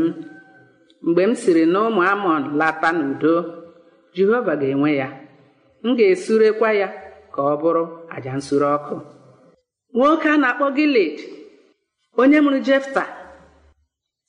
Mgbe 1.05 1.21
m 1.29 1.33
siri 1.41 1.63
na 1.73 1.79
ụmụ 1.87 2.01
amọn 2.13 2.41
lata 2.59 2.89
n'udo 2.97 3.33
jehova 4.15 4.53
ga-enwe 4.61 4.89
ya 5.01 5.07
m 5.83 5.95
ga-esurekwa 5.97 6.69
ya. 6.81 6.87
Ka 7.33 7.41
ọ 7.51 7.53
bụrụ 7.61 7.83
aja 8.15 8.31
nsure 8.37 8.67
ọkụ. 8.77 8.95
Nwoke 9.95 10.27
a 10.33 10.37
na-akpọ 10.41 10.65
giled 10.77 11.17
onye 12.21 12.37
mụrụ 12.43 12.59
jefta 12.67 13.03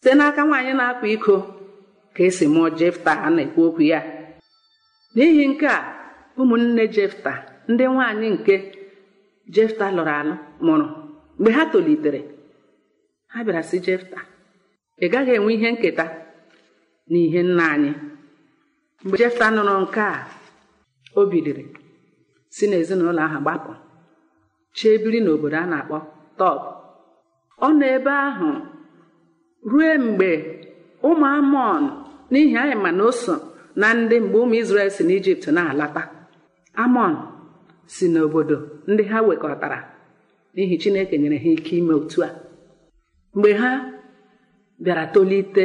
site 0.02 0.12
n'aka 0.18 0.42
nwaanyị 0.48 0.72
na-akwa 0.78 1.06
iko 1.16 1.34
ka 2.14 2.20
esi 2.28 2.44
mụọ 2.54 2.68
jefta 2.78 3.12
a 3.26 3.28
na-ekwu 3.34 3.60
okwu 3.68 3.82
ya. 3.92 4.00
N'ihi 5.14 5.44
nke 5.50 5.66
a 5.66 5.78
ụmụnne 6.40 6.82
jefta 6.96 7.32
ndị 7.70 7.84
nwaanyị 7.92 8.26
nke 8.36 8.54
jefta 9.54 9.84
lụrụ 9.96 10.12
alụ 10.20 10.34
mụrụ. 10.66 10.86
Mgbe 11.38 11.50
ha 11.56 11.62
tolitere 11.72 12.20
ha 13.32 13.38
bịara 13.44 13.62
sị 13.68 13.76
jefta 13.86 14.18
ị 15.04 15.06
gaghị 15.12 15.32
enwe 15.38 15.50
ihe 15.56 15.68
nketa 15.74 16.04
n'ihe 17.10 17.40
nna 17.42 17.64
anyị. 17.74 17.92
Mgbe 19.04 19.16
jefta 19.22 19.44
nụrụ 19.54 19.72
nke 19.84 20.00
a 20.00 20.26
o 21.18 21.26
biliri. 21.30 21.64
Si 22.56 22.64
n'ezinụlọ 22.70 23.22
ahụ 23.26 23.38
gbapụ. 23.44 23.72
Chee 24.76 24.96
biri 25.02 25.18
n'obodo 25.22 25.56
a 25.62 25.66
na-akpọ 25.72 25.98
tọb 26.40 26.58
ọ 27.66 27.68
nọ 27.78 27.84
ebe 27.96 28.12
ahụ 28.28 28.48
ruo 29.70 29.90
mgbe 30.06 30.30
ụmụ 31.08 31.26
amọn 31.38 31.82
n'ihi 32.30 32.56
anyị 32.62 32.76
ma 32.84 32.90
na 32.98 33.02
o 33.08 33.12
na 33.80 33.86
ndị 33.98 34.16
mgbe 34.24 34.36
ụmụ 34.44 34.54
Izrel 34.62 34.90
si 34.96 35.02
n'ijipt 35.08 35.44
na-alata. 35.56 36.02
Amọn 36.82 37.12
si 37.94 38.04
n'obodo 38.12 38.56
ndị 38.90 39.02
ha 39.10 39.18
wekọtara 39.28 39.78
n'ihi 40.54 40.74
chineke 40.82 41.14
nyere 41.20 41.38
ha 41.44 41.48
ike 41.56 41.72
ime 41.80 41.92
otu 42.00 42.18
a. 42.28 42.30
Mgbe 43.34 43.50
ha 43.60 43.70
bịara 44.82 45.04
tolite 45.14 45.64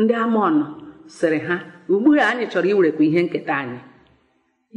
ndị 0.00 0.14
amọn 0.24 0.54
sịrị 1.16 1.38
ha 1.46 1.56
ugbu 1.92 2.08
a 2.20 2.24
anyị 2.30 2.44
chọrọ 2.52 2.68
iwerekwa 2.72 3.02
ihe 3.08 3.20
nketa 3.26 3.54
anyị. 3.62 3.78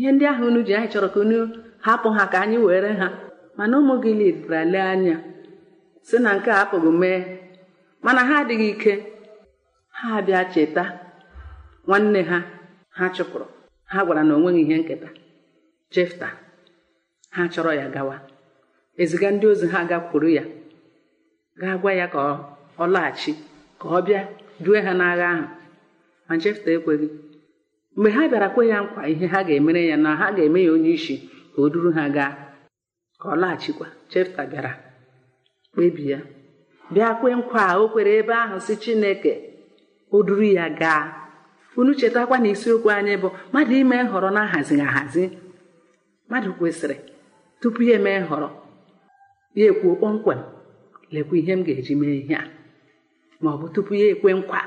Ihe 0.01 0.11
ndị 0.11 0.25
ahụ 0.31 0.43
unu 0.49 0.61
ji 0.67 0.73
anyị 0.77 0.87
chọrọ 0.93 1.07
ka 1.13 1.19
unu 1.23 1.37
hapụ 1.85 2.07
ha 2.17 2.23
ka 2.31 2.37
anyị 2.43 2.57
were 2.67 2.91
ha. 3.01 3.07
Mana 3.57 3.73
ụmụ 3.79 3.93
gị 4.03 4.11
lidara 4.19 4.61
lee 4.73 4.85
anya 4.93 5.15
si 6.07 6.15
na 6.23 6.29
nke 6.37 6.49
a 6.51 6.59
apụghị 6.63 6.91
mee. 7.01 7.19
Mana 8.03 8.21
ha 8.29 8.35
adịghị 8.43 8.67
ike. 8.73 8.93
Ha 9.97 10.21
bịa 10.25 10.41
cheta 10.53 10.83
nwanne 11.87 12.21
ha 12.29 12.37
ha 12.97 13.05
chụpụrụ. 13.15 13.45
Ha 13.91 13.99
gwara 14.05 14.23
na 14.27 14.33
o 14.35 14.39
nweghị 14.41 14.61
ihe 14.65 14.77
nketa. 14.81 15.09
Jefta 15.93 16.27
ha 17.35 17.41
chọrọ 17.53 17.71
ya 17.79 17.85
gawa. 17.95 18.15
Eziga 19.01 19.27
ndị 19.31 19.45
ozi 19.51 19.67
ha 19.73 19.79
gakwuru 19.89 20.29
ya. 20.37 20.43
Gaa 21.61 21.77
gwa 21.81 21.91
ya 21.99 22.07
ka 22.13 22.19
ọ 22.81 22.85
laghachi 22.93 23.31
ka 23.79 23.85
ọ 23.97 23.99
bịa 24.05 24.21
due 24.63 24.79
ha 24.85 24.91
n'agha 24.99 25.27
ahụ. 25.33 25.45
Ma 26.27 26.33
jefta 26.41 26.69
ekweghị. 26.77 27.07
Mgbe 28.01 28.11
ha 28.17 28.27
bịara 28.27 28.49
kwe 28.49 28.63
ya 28.67 28.81
nkwa 28.81 29.01
ihe 29.09 29.27
ha 29.27 29.39
ga-emere 29.43 29.81
ya 29.91 29.97
na 29.97 30.15
ha 30.19 30.31
ga-eme 30.35 30.63
ya 30.65 30.71
onye 30.73 30.89
isi 30.97 31.15
ka 31.55 31.61
o 31.61 31.69
duru 31.69 31.91
ha 31.93 32.09
gaa 32.09 32.33
ka 33.21 33.25
ọ 33.29 33.35
laghachikwa 33.41 33.87
jefta 34.09 34.41
bịara 34.49 34.71
kpebi 35.73 36.03
ya. 36.11 36.19
Bịa 36.93 37.09
kwe 37.21 37.29
nkwa 37.39 37.63
o 37.81 37.89
kwere 37.93 38.11
ebe 38.19 38.33
ahụ 38.33 38.57
si 38.65 38.73
chineke 38.81 39.31
o 40.11 40.23
duru 40.23 40.43
ya 40.43 40.65
gaa. 40.69 41.03
Unu 41.77 41.93
chetakwa 41.99 42.37
na 42.41 42.47
isiokwu 42.49 42.89
anyị 42.91 43.15
bụ 43.21 43.29
mmadụ 43.51 43.73
ime 43.81 43.97
nhọrọ 44.03 44.29
na-ahazighị 44.35 44.81
ahazi. 44.89 45.23
Mmadụ 46.27 46.49
kwesịrị 46.57 46.95
tupu 47.61 47.83
ya 47.87 47.95
eme 47.99 48.11
nhọrọ 48.25 48.49
ya 49.55 49.65
ekwuo 49.71 49.93
kpọmkwem 49.99 50.39
lekwa 51.13 51.35
ihe 51.39 51.53
m 51.57 51.61
ga-eji 51.65 51.93
mee 51.99 52.17
ihe 52.21 52.35
a. 52.35 52.43
Ma 53.41 53.49
ọ 53.63 53.69
tupu 53.73 53.93
ya 53.99 54.05
ekwe 54.13 54.29
nkwa 54.39 54.59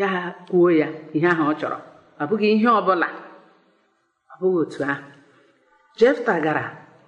ya 0.00 0.08
kwuo 0.48 0.68
ya 0.80 0.88
ihe 1.16 1.26
ahụ 1.32 1.44
ọ 1.52 1.54
chọrọ. 1.60 1.95
Ọ 2.20 2.22
bụghị 2.28 2.48
ihe 2.54 2.68
ọ 2.78 2.80
bụla 2.86 3.08
ọ 4.32 4.34
bụghị 4.40 4.58
otu 4.64 4.80
ahụ 4.92 5.04
jefta 5.98 6.34
gara 6.44 6.64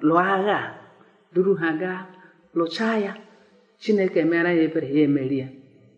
lụọ 0.06 0.20
agha 0.34 0.56
a. 0.64 0.74
Duru 1.34 1.54
ha 1.60 1.68
gaa 1.82 2.06
lụchaa 2.54 2.96
ya. 3.04 3.12
Chineke 3.80 4.20
mere 4.30 4.50
ya 4.56 4.62
ebere 4.68 4.88
ya 4.96 5.02
emeri 5.08 5.38
ya. 5.42 5.48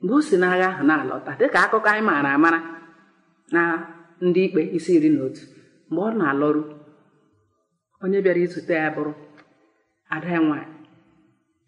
Mgbe 0.03 0.15
o 0.15 0.21
si 0.27 0.37
n'agha 0.43 0.67
ahụ 0.73 0.83
na-alọta 0.89 1.33
dịka 1.41 1.59
akụkọ 1.65 1.89
anyị 1.93 2.03
maara 2.09 2.31
amara 2.37 2.61
na 3.55 3.63
ndị 4.27 4.41
ikpe 4.47 4.61
isi 4.77 4.93
iri 4.97 5.09
na 5.15 5.21
otu 5.27 5.43
mgbe 5.91 6.01
ọ 6.07 6.11
na-alọrụ 6.19 6.63
onye 8.03 8.19
bịara 8.25 8.41
izute 8.47 8.75
ya 8.83 8.89
bụrụ 8.97 9.13
ada 10.15 10.29
ya 10.35 10.41
nwaanyị. 10.47 10.75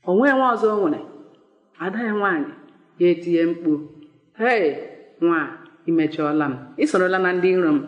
O 0.09 0.11
nwee 0.17 0.33
nwa 0.37 0.47
ọzọ 0.55 0.67
o 0.75 0.89
nwere. 0.89 1.01
Ada 1.85 1.99
ya 2.09 2.13
nwaanyị 2.19 2.53
ya 3.01 3.07
etinye 3.13 3.43
mkpu 3.51 3.73
hei 4.41 4.67
nwa 5.21 5.39
imechiọla 5.91 6.47
m. 6.51 6.55
Ị 6.83 6.85
sorola 6.91 7.19
na 7.25 7.31
ndị 7.37 7.49
iro 7.57 7.71
m. 7.77 7.79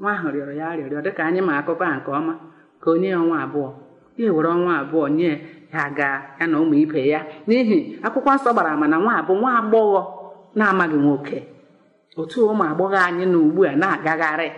Nwa 0.00 0.12
ahụ 0.16 0.28
rịọrọ 0.34 0.52
ya 0.60 0.66
arịrịọ 0.72 1.00
dịka 1.06 1.22
anyị 1.28 1.40
ma 1.48 1.52
akụkọ 1.60 1.84
a 1.92 1.96
nke 1.98 2.10
ọma 2.18 2.34
ka 2.82 2.86
onye 2.94 3.08
ya 3.14 3.18
ọnwa 3.22 3.36
abụọ. 3.44 3.68
Ya 4.18 4.24
ewere 4.30 4.48
ọnwa 4.56 4.72
abụọ 4.82 5.04
nye 5.18 5.30
ya 5.74 5.82
gaa 5.98 6.16
ya 6.38 6.44
na 6.50 6.56
ụmụ 6.62 6.74
ibe 6.82 7.00
ya. 7.12 7.20
N'ihi 7.46 7.78
akwụkwọ 8.06 8.30
nsọ 8.36 8.50
gbara 8.54 8.70
ama 8.74 8.86
na 8.92 8.96
nwa 9.02 9.12
abụ 9.20 9.32
nwa 9.40 9.50
agbọghọ 9.60 10.00
na-amaghị 10.58 10.96
nwoke. 11.04 11.38
Otu 12.20 12.38
ụmụ 12.50 12.64
agbọghọ 12.70 12.98
anyị 13.08 13.24
na 13.32 13.38
ugbu 13.44 13.60
a 13.70 13.72
na-agagharị 13.82 14.48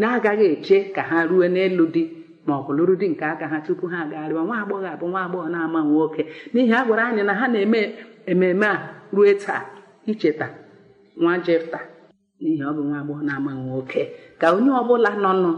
na-agaghị 0.00 0.46
eche 0.54 0.76
ka 0.94 1.02
ha 1.10 1.18
ruo 1.30 1.44
n'elu 1.54 1.84
di 1.94 2.02
ma 2.46 2.52
ọ 2.58 2.60
bụ 2.66 2.72
lụrụ 2.78 2.94
di 3.00 3.06
nke 3.12 3.24
aka 3.32 3.46
ha 3.52 3.58
tupu 3.66 3.84
ha 3.92 3.98
agagharịwa 4.04 4.42
nwa 4.46 4.56
agbọghọ 4.62 4.86
abụ 4.94 5.06
nwa 5.12 5.20
agbọghọ 5.26 5.48
na-ama 5.54 5.80
nwoke 5.88 6.22
n'ihi 6.52 6.72
a 6.78 6.84
gwara 6.86 7.02
anyị 7.08 7.22
na 7.28 7.34
ha 7.40 7.46
na-eme 7.52 7.80
ememe 8.32 8.66
a 8.66 8.76
ruo 9.14 9.32
taa 9.44 9.62
icheta 10.10 10.46
nwa 11.20 11.32
jefta. 11.46 11.78
N'ihi 12.40 12.62
ọ 12.68 12.70
bụ 12.76 12.82
nwa 12.88 12.96
agbọghọ 13.00 13.22
na-ama 13.28 13.52
nwoke 13.62 14.02
ka 14.40 14.46
onye 14.56 14.70
ọbụla 14.80 15.10
nọ 15.24 15.30
nọ 15.44 15.50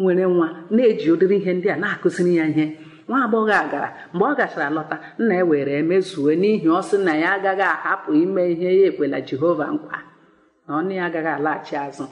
nwere 0.00 0.24
nwa 0.34 0.46
na-eji 0.74 1.06
ụdịrị 1.14 1.36
ihe 1.40 1.52
ndị 1.56 1.68
a 1.74 1.76
na-akụziri 1.82 2.32
ya 2.38 2.44
ihe. 2.52 2.66
Nwa 3.08 3.18
agbọghọ 3.24 3.52
a 3.62 3.64
gara 3.72 3.88
mgbe 4.12 4.24
ọ 4.30 4.34
gachara 4.38 4.68
lọta 4.76 4.96
nna 5.20 5.34
ya 5.38 5.44
were 5.50 5.72
emezuo 5.80 6.30
n'ihi 6.40 6.68
ọ 6.78 6.80
sị 6.88 6.96
na 7.06 7.12
ya 7.22 7.28
agaghị 7.36 7.66
ahapụ 7.74 8.10
ime 8.22 8.42
ihe 8.52 8.68
ya 8.80 8.84
ekwela 8.90 9.18
jehova 9.28 9.66
nkwa. 9.74 9.96
Na 10.66 10.70
ọnụ 10.78 10.92
ya 10.98 11.04
agaghị 11.08 11.30
alaghachi 11.38 11.74
azụ. 11.86 12.04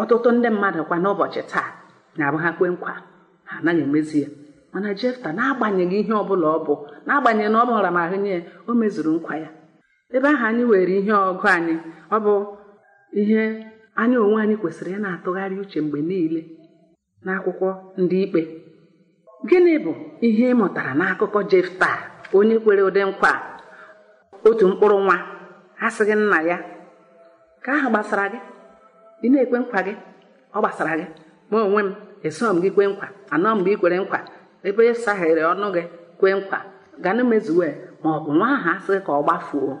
Ọtụtụ 0.00 0.28
ndị 0.32 0.48
mmadụ 0.54 0.80
kwa 0.88 0.96
n'ụbọchị 1.02 1.42
taa 1.52 1.68
na-abụ 2.16 2.36
ha 2.44 2.50
kwe 2.58 2.66
nkwa. 2.74 2.92
Ha 3.48 3.54
anaghị 3.58 3.82
emezi 3.86 4.18
ya. 4.22 4.28
Mana 4.72 4.88
jefta 5.00 5.28
na-agbanyeghị 5.36 5.96
ihe 6.02 6.12
ọbụla 6.22 6.46
ọ 6.56 6.58
bụ 6.66 6.74
na-agbanyeghị 7.06 7.50
na 7.52 7.58
ọ 7.62 7.66
bụra 7.68 7.90
m 7.90 7.98
ahụ 8.02 8.16
nye 8.24 8.30
ya 8.36 8.40
o 8.68 8.72
mezuru 8.80 9.10
nkwa 9.16 9.34
ya. 9.42 9.48
Ebe 10.14 10.28
ahụ 10.32 10.44
anyị 10.48 10.64
were 10.70 10.94
ihe 11.00 11.12
ọgụ 11.30 11.46
anyị 11.56 11.74
ọ 12.14 12.16
bụ 12.24 12.34
ihe 13.20 13.42
anyị 14.00 14.16
onwe 14.24 14.38
anyị 14.42 14.56
kwesịrị 14.60 14.90
ya 14.94 14.98
na-atụgharị 15.04 15.56
uche 15.62 15.78
mgbe 15.80 15.98
niile 16.08 16.40
n'akwụkwọ 17.24 17.68
ndị 18.02 18.16
ikpe. 18.24 18.40
Gịnị 19.48 19.72
bụ 19.84 19.92
ihe 20.26 20.44
ị 20.52 20.56
mụtara 20.60 20.92
n'akụkọ 21.00 21.38
jefta 21.50 21.88
onye 22.36 22.56
kwere 22.64 22.82
ụdị 22.88 23.00
nkwa 23.10 23.32
otu 24.48 24.64
mkpụrụ 24.68 24.96
nwa 25.06 25.16
a 25.84 25.86
sịghị 25.94 26.14
nna 26.14 26.38
ya 26.50 26.56
ka 27.66 27.72
ahụ 27.78 27.88
gbasara 27.90 28.24
gị 28.32 28.38
ị 29.24 29.28
na-ekwe 29.32 29.58
nkwa 29.62 29.80
gị 29.86 29.94
ọ 30.56 30.58
gbasara 30.62 30.92
gị. 31.00 31.06
Ma 31.50 31.58
onwe 31.66 31.82
m 31.86 31.90
eso 32.26 32.46
m 32.54 32.58
gị 32.62 32.70
kwe 32.74 32.84
nkwa 32.90 33.06
anọ 33.34 33.48
mgbe 33.56 33.70
ị 33.74 33.78
kwere 33.80 33.96
nkwa. 34.02 34.18
Ebe 34.68 34.82
ị 34.90 34.94
saghere 35.04 35.42
ọnụ 35.52 35.66
gị 35.76 35.82
kwe 36.18 36.28
nkwa. 36.38 36.58
Ganụ 37.04 37.22
mezuwe 37.30 37.68
ma 38.02 38.08
ọ 38.16 38.18
bụ 38.24 38.30
nwa 38.38 38.48
ahụ 38.56 38.68
asịghị 38.74 39.00
ka 39.06 39.12
ọ 39.18 39.22
gbafuo. 39.26 39.74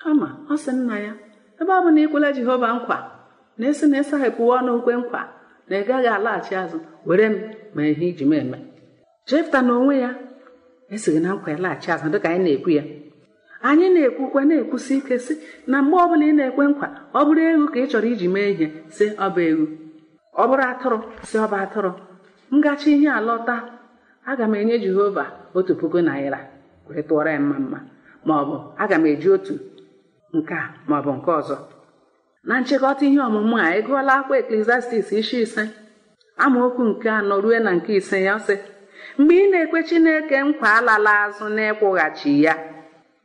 Kama 0.00 0.28
ọ 0.52 0.54
sị 0.62 0.72
nna 0.78 0.96
ya 1.06 1.12
ebe 1.60 1.72
ọ 1.78 1.80
bụ 1.84 1.88
na 1.94 2.00
ikwela 2.04 2.28
jehova 2.36 2.68
nkwa 2.76 2.98
na-esi 3.58 3.84
na 3.90 3.96
ịsaghepụwa 4.02 4.54
ọnụ 4.60 4.72
kwe 4.84 4.92
nkwa 5.00 5.20
na 5.68 5.74
ị 5.80 5.84
gaghị 5.88 6.08
alaghachi 6.16 6.54
azụ 6.62 6.78
were 7.08 7.26
m 7.28 7.34
ma 7.74 7.82
ihe 7.90 8.04
iji 8.10 8.24
m 8.24 8.32
eme. 8.40 8.58
Jefta 9.28 9.58
na 9.66 9.72
onwe 9.78 9.94
ya 10.04 10.10
esighị 10.94 11.20
na 11.24 11.30
nkwa 11.34 11.48
ịlaghachi 11.56 11.88
azụ 11.94 12.06
dịka 12.12 12.28
anyị 12.30 12.42
na-ekwu 12.44 12.70
ya. 12.78 12.84
Anyị 13.62 13.86
na-ekwukwe 13.94 14.40
na-ekwusi 14.44 14.94
ike 14.98 15.16
sị 15.18 15.34
na 15.66 15.82
mgbe 15.82 15.96
ọbụla 16.04 16.24
ị 16.30 16.32
na-ekwe 16.38 16.64
nkwa 16.70 16.86
ọ 17.14 17.20
bụrụ 17.26 17.40
egwu 17.50 17.66
ka 17.72 17.78
ị 17.80 17.86
chọrọ 17.90 18.08
iji 18.12 18.28
mee 18.34 18.48
ihe 18.52 18.66
sị 18.96 19.04
ọ 19.24 19.26
bụ 19.34 19.40
egwu. 19.50 19.64
Ọ 20.40 20.44
bụrụ 20.48 20.64
atụrụ 20.72 20.98
sị 21.28 21.36
ọ 21.44 21.46
bụ 21.50 21.56
atụrụ. 21.64 21.90
Ngachi 22.56 22.90
ihe 22.96 23.08
alọta 23.18 23.54
aga 24.30 24.44
m 24.48 24.54
enye 24.54 24.76
jehova 24.84 25.24
otu 25.56 25.72
puku 25.80 25.98
naira 26.06 26.38
wee 26.88 27.02
tụọrọ 27.08 27.30
ya 27.34 27.40
mma 27.40 27.56
mma. 27.58 27.78
Ma 28.28 28.34
bụ 28.48 28.56
aga 28.82 28.96
m 28.98 29.04
eji 29.06 29.28
otu 29.36 29.54
nke 30.36 30.54
a 30.54 30.64
ma 30.88 30.96
bụ 31.04 31.10
nke 31.18 31.30
ọzọ. 31.40 31.56
Na 32.48 32.54
nchịkọta 32.60 33.04
ihe 33.06 33.20
ọmụmụ 33.28 33.56
a 33.66 33.68
ị 33.78 33.80
gụọla 33.86 34.12
akwa 34.20 34.34
eklesiastis 34.38 35.12
isi 35.12 35.40
ise. 35.42 35.62
Amaokwu 36.44 36.82
nke 36.90 37.08
anọ 37.10 37.34
ruo 37.42 37.58
na 37.58 37.70
nke 37.76 37.92
ise 37.96 38.18
ya 38.22 38.34
sị 38.46 38.54
mgbe 39.18 39.34
ị 39.42 39.50
na-ekwe 39.50 39.78
chineke 39.88 40.36
nkwa 40.42 40.68
alala 40.78 41.12
azụ 41.24 41.44
n'ịkwụghachi 41.56 42.32
ya. 42.44 42.54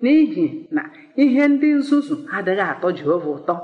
N'ihi 0.01 0.45
na 0.75 0.81
ihe 1.23 1.43
ndị 1.51 1.67
nzuzu 1.79 2.15
adịghị 2.35 2.63
atọ 2.71 2.87
jehova 2.97 3.29
ụtọ. 3.37 3.55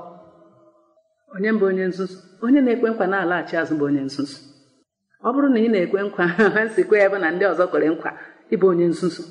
Onye 1.34 1.50
mbụ 1.56 1.66
onye 1.72 1.86
nzuzu? 1.92 2.18
Onye 2.46 2.60
na-ekwe 2.62 2.88
nkwa 2.92 3.06
na-alaghachi 3.12 3.56
azụ 3.62 3.74
bụ 3.80 3.84
onye 3.90 4.02
nzuzu. 4.08 4.38
Ọ 5.26 5.28
bụrụ 5.34 5.48
na 5.54 5.60
ị 5.66 5.68
na-ekwe 5.74 6.00
nkwa 6.08 6.24
ha 6.56 6.62
sikwa 6.74 6.98
ebe 7.06 7.18
na 7.24 7.30
ndị 7.34 7.44
ọzọ 7.52 7.64
kwere 7.72 7.88
nkwa 7.94 8.10
ịbụ 8.54 8.66
onye 8.72 8.86
nzuzu. 8.94 9.24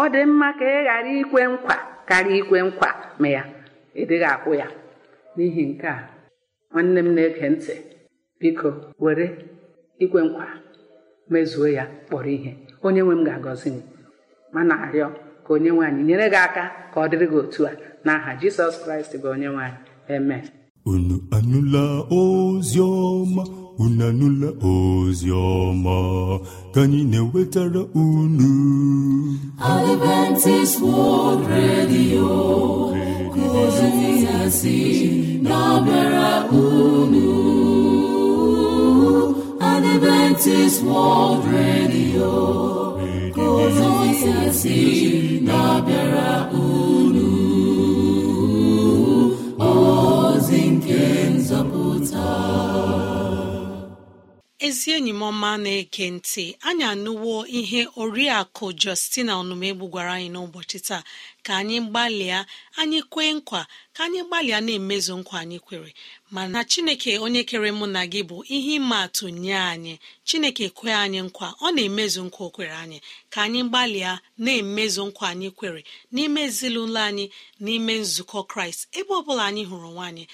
Ọ 0.00 0.02
dị 0.12 0.20
mma 0.30 0.48
ka 0.58 0.64
ị 0.76 0.78
ghara 0.86 1.10
ikwe 1.22 1.40
nkwa 1.52 1.74
karịa 2.08 2.36
ikwe 2.42 2.58
nkwa 2.68 2.88
ma 3.20 3.28
ya 3.36 3.42
ị 4.00 4.02
dịghị 4.08 4.26
akwụ 4.34 4.50
ya. 4.60 4.66
N'ihi 5.36 5.62
nke 5.70 5.86
a 5.86 5.96
nwanne 6.72 7.00
m 7.06 7.08
na-ege 7.16 7.46
ntị 7.54 7.74
biko 8.40 8.68
were 9.02 9.26
ikwe 10.04 10.20
nkwa 10.26 10.46
mezuo 11.32 11.68
ya 11.78 11.84
kpọrọ 12.06 12.28
ihe. 12.36 12.50
Onye 12.86 13.00
nwe 13.02 13.14
m 13.18 13.22
ga-agọzi 13.26 13.68
m 13.74 13.78
ma 14.54 14.60
na-arịọ 14.68 15.08
ka 15.46 15.54
onye 15.54 15.70
nwe 15.70 15.86
anyị 15.86 16.02
nyere 16.08 16.26
gị 16.32 16.38
aka 16.46 16.64
ka 16.94 16.96
ọ 17.00 17.08
dịrị 17.10 17.26
gị 17.32 17.36
otu 17.42 17.60
a. 17.70 17.72
N'aha 18.04 18.30
jisọs 18.40 18.74
kraịst 18.84 19.12
bụ 19.22 19.28
onye 19.34 19.48
nwe 19.48 19.62
anyị 19.66 19.78
amen. 20.16 20.42
Unu 20.90 21.16
anụla 21.36 21.84
ozi 22.18 22.78
ọma? 22.80 23.42
Unu 23.82 24.04
anụla 24.08 24.48
ozi 24.70 25.30
ọma? 25.30 25.96
Ka 26.74 26.80
anyị 26.82 27.00
na-ewetara 27.12 27.82
unu. 28.04 28.50
Adventist 29.74 30.80
World 30.82 31.42
Radio 31.54 32.28
ka 33.34 33.42
ozi 33.62 34.24
ya 34.24 34.50
si 34.58 34.76
na-abịara 35.42 36.30
unu. 36.50 37.26
Adventist 39.60 40.82
World 40.84 41.44
Radio. 41.54 42.95
Ozi 43.60 43.86
si 44.60 44.78
na-abịara 45.46 46.30
ezi 54.66 54.90
enyi 54.96 55.12
m 55.12 55.22
ọma 55.30 55.50
na-ege 55.62 56.06
ntị 56.16 56.44
anyị 56.68 56.84
anụwo 56.92 57.34
ihe 57.58 57.80
oriakụ 58.02 58.66
justina 58.82 59.32
ọnụmegbu 59.40 59.84
gwara 59.92 60.12
anyị 60.16 60.28
n'ụbọchị 60.34 60.78
taa. 60.88 61.02
Ka 61.46 61.52
anyị 61.60 61.76
gbalịa 61.90 62.38
anyị 62.80 62.98
kwee 63.12 63.30
nkwa 63.36 63.60
ka 63.94 64.00
anyị 64.06 64.20
gbalịa 64.28 64.58
na-emezu 64.66 65.12
nkwa 65.20 65.36
anyị 65.42 65.58
kwere. 65.66 65.90
Mana 66.34 66.60
chineke 66.70 67.12
onye 67.24 67.42
kere 67.50 67.70
mụ 67.78 67.86
na 67.94 68.02
gị 68.12 68.20
bụ 68.28 68.36
ihe 68.54 68.72
ịma 68.78 68.96
atụ 69.06 69.26
nye 69.42 69.54
anyị. 69.72 69.94
Chineke 70.28 70.66
kwee 70.78 70.94
anyị 71.04 71.20
nkwa 71.26 71.48
ọ 71.64 71.68
na-emezu 71.74 72.20
nkwa 72.26 72.42
o 72.46 72.50
kwere 72.54 72.74
anyị. 72.82 72.98
Ka 73.32 73.38
anyị 73.46 73.60
gbalịa 73.68 74.12
na-emezu 74.44 75.02
nkwa 75.08 75.26
anyị 75.32 75.48
kwere 75.58 75.80
n'ime 76.14 76.40
ezinụlọ 76.48 77.00
anyị 77.08 77.24
n'ime 77.64 77.94
nzukọ 78.02 78.38
kraịst 78.50 78.82
ebe 78.98 79.12
ọ 79.14 79.40
anyị 79.46 79.62
hụrụ 79.70 79.88
nwaanyị 79.96 80.24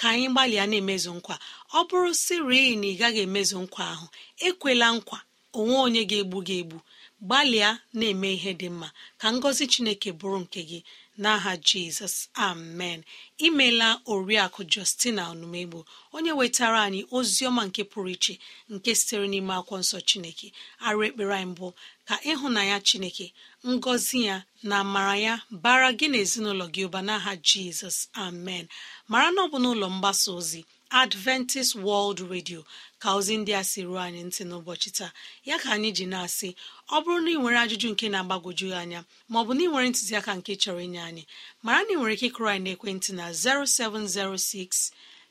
ka 0.00 0.06
anyị 0.12 0.26
gbalịa 0.32 0.64
na-emezu 0.70 1.10
nkwa. 1.18 1.34
Ọ 1.76 1.80
bụrụ 1.88 2.10
siri 2.24 2.62
na 2.80 2.86
ị 2.92 2.94
gaghị 3.00 3.20
emezu 3.28 3.56
nkwa 3.64 3.82
ahụ 3.92 4.06
ekwela 4.46 4.86
nkwa 4.96 5.18
onwe 5.58 5.76
onye 5.86 6.02
ga-egbu 6.10 6.38
gị 6.46 6.54
egbu. 6.62 6.78
Gbalịa 7.26 7.70
na-eme 7.98 8.28
ihe 8.36 8.52
dị 8.60 8.68
mma. 8.74 8.88
Ka 9.20 9.26
ngọzi 9.36 9.64
chineke 9.72 10.10
bụrụ 10.18 10.38
nke 10.44 10.60
gị. 10.70 10.80
N'aha 11.22 11.52
jizọs 11.68 12.16
amen. 12.48 13.00
Imela 13.46 13.88
oriakụ 14.12 14.60
justina 14.72 15.22
onumegbo 15.32 15.78
onye 16.16 16.32
wetara 16.38 16.78
anyị 16.86 17.00
ozi 17.16 17.42
ọma 17.50 17.62
nke 17.68 17.82
pụrụ 17.90 18.10
iche 18.16 18.34
nke 18.72 18.90
sitere 18.98 19.26
n'ime 19.30 19.52
akwụkwọ 19.58 19.76
nsọ 19.82 19.98
chineke. 20.08 20.48
Arụ 20.86 21.00
ekpere 21.08 21.32
anyị 21.36 21.48
mbụ 21.52 21.66
ka 22.08 22.14
ịhụnanya 22.30 22.76
chineke 22.88 23.26
ngọzi 23.70 24.18
ya 24.28 24.36
na 24.68 24.74
amara 24.84 25.14
ya 25.26 25.34
bara 25.62 25.88
gị 25.98 26.06
na 26.12 26.18
ezinụlọ 26.24 26.64
gị 26.74 26.82
ụba. 26.88 27.00
N'aha 27.08 27.32
jizọs 27.48 27.98
amen. 28.24 28.64
Mara 29.10 29.28
na 29.34 29.40
ọ 29.44 29.50
bụ 29.52 29.58
n'ụlọ 29.62 29.86
mgbasa 29.94 30.28
ozi 30.38 30.60
adventist 30.90 31.74
world 31.74 32.20
radio 32.30 32.60
ka 33.02 33.08
ozi 33.18 33.34
ndị 33.40 33.52
a 33.60 33.62
si 33.70 33.80
ruo 33.86 33.98
anyị 34.06 34.22
ntị 34.28 34.42
n'ụbọchị 34.48 34.90
taa. 34.98 35.12
Ya 35.48 35.56
ka 35.62 35.68
anyị 35.76 35.90
ji 35.96 36.04
na-asị 36.12 36.48
ọ 36.94 36.96
bụrụ 37.04 37.18
na 37.24 37.30
ị 37.30 37.36
nwere 37.40 37.58
ajụjụ 37.64 37.88
nke 37.92 38.06
na-agbagwoju 38.12 38.68
anya 38.80 39.00
maọbụ 39.32 39.52
na 39.56 39.62
ị 39.64 39.68
nwere 39.70 39.88
ntụziaka 39.90 40.32
nke 40.38 40.52
chọrọ 40.62 40.80
inye 40.86 41.00
anyị 41.08 41.22
mara 41.64 41.80
na 41.86 41.90
ị 41.94 41.96
nwere 41.98 42.14
ike 42.16 42.26
ịkụrụ 42.30 42.48
anyị 42.54 42.62
n'ekwentị 42.74 43.10
na 43.18 43.24
0706 43.30 44.90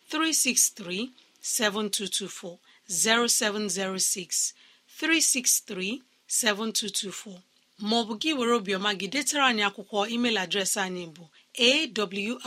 363 0.09 1.09
7224 1.43 2.57
0706 2.87 4.53
363 4.99 6.01
7224 6.27 7.41
maọbụ 7.89 8.13
gị 8.21 8.31
were 8.37 8.53
obiọma 8.59 8.91
gị 8.99 9.07
detara 9.13 9.43
anyị 9.49 9.63
akwụkwọ 9.69 9.99
email 10.15 10.37
adreesị 10.43 10.79
anyị 10.87 11.03
bụ 11.15 11.23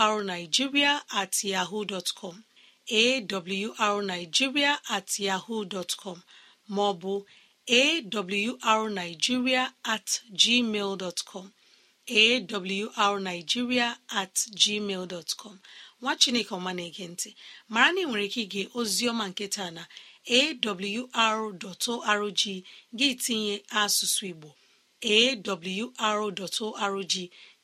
awrnigeria 0.05 0.92
at 1.20 1.35
yahoo 1.53 1.83
dot 1.90 2.09
awrnigeria 2.90 4.79
at 4.97 5.18
yahoo 5.18 5.64
dot 5.64 5.92
com 6.03 6.23
maọbụ 6.71 7.25
awrnigeria 7.68 9.73
at 9.85 10.21
gmail 10.40 10.97
dot 10.99 11.25
com 11.25 11.53
awrnigeria 12.09 13.97
at 14.11 14.35
gmail 14.61 15.07
dot 15.12 15.31
com 15.37 15.59
nwa 16.01 16.16
chineke 16.16 16.55
ọma 16.55 16.73
na-ege 16.75 17.35
mara 17.68 17.92
na 17.92 18.01
ị 18.01 18.05
nwere 18.07 18.25
ike 18.29 18.40
ige 18.42 18.62
oziọma 18.75 19.29
nke 19.31 19.49
taa 19.55 19.71
na 19.71 19.87
awr.org 20.37 22.40
gị 22.99 23.09
tinye 23.25 23.55
asụsụ 23.83 24.25
igbo 24.33 24.49
awr.org 25.14 27.14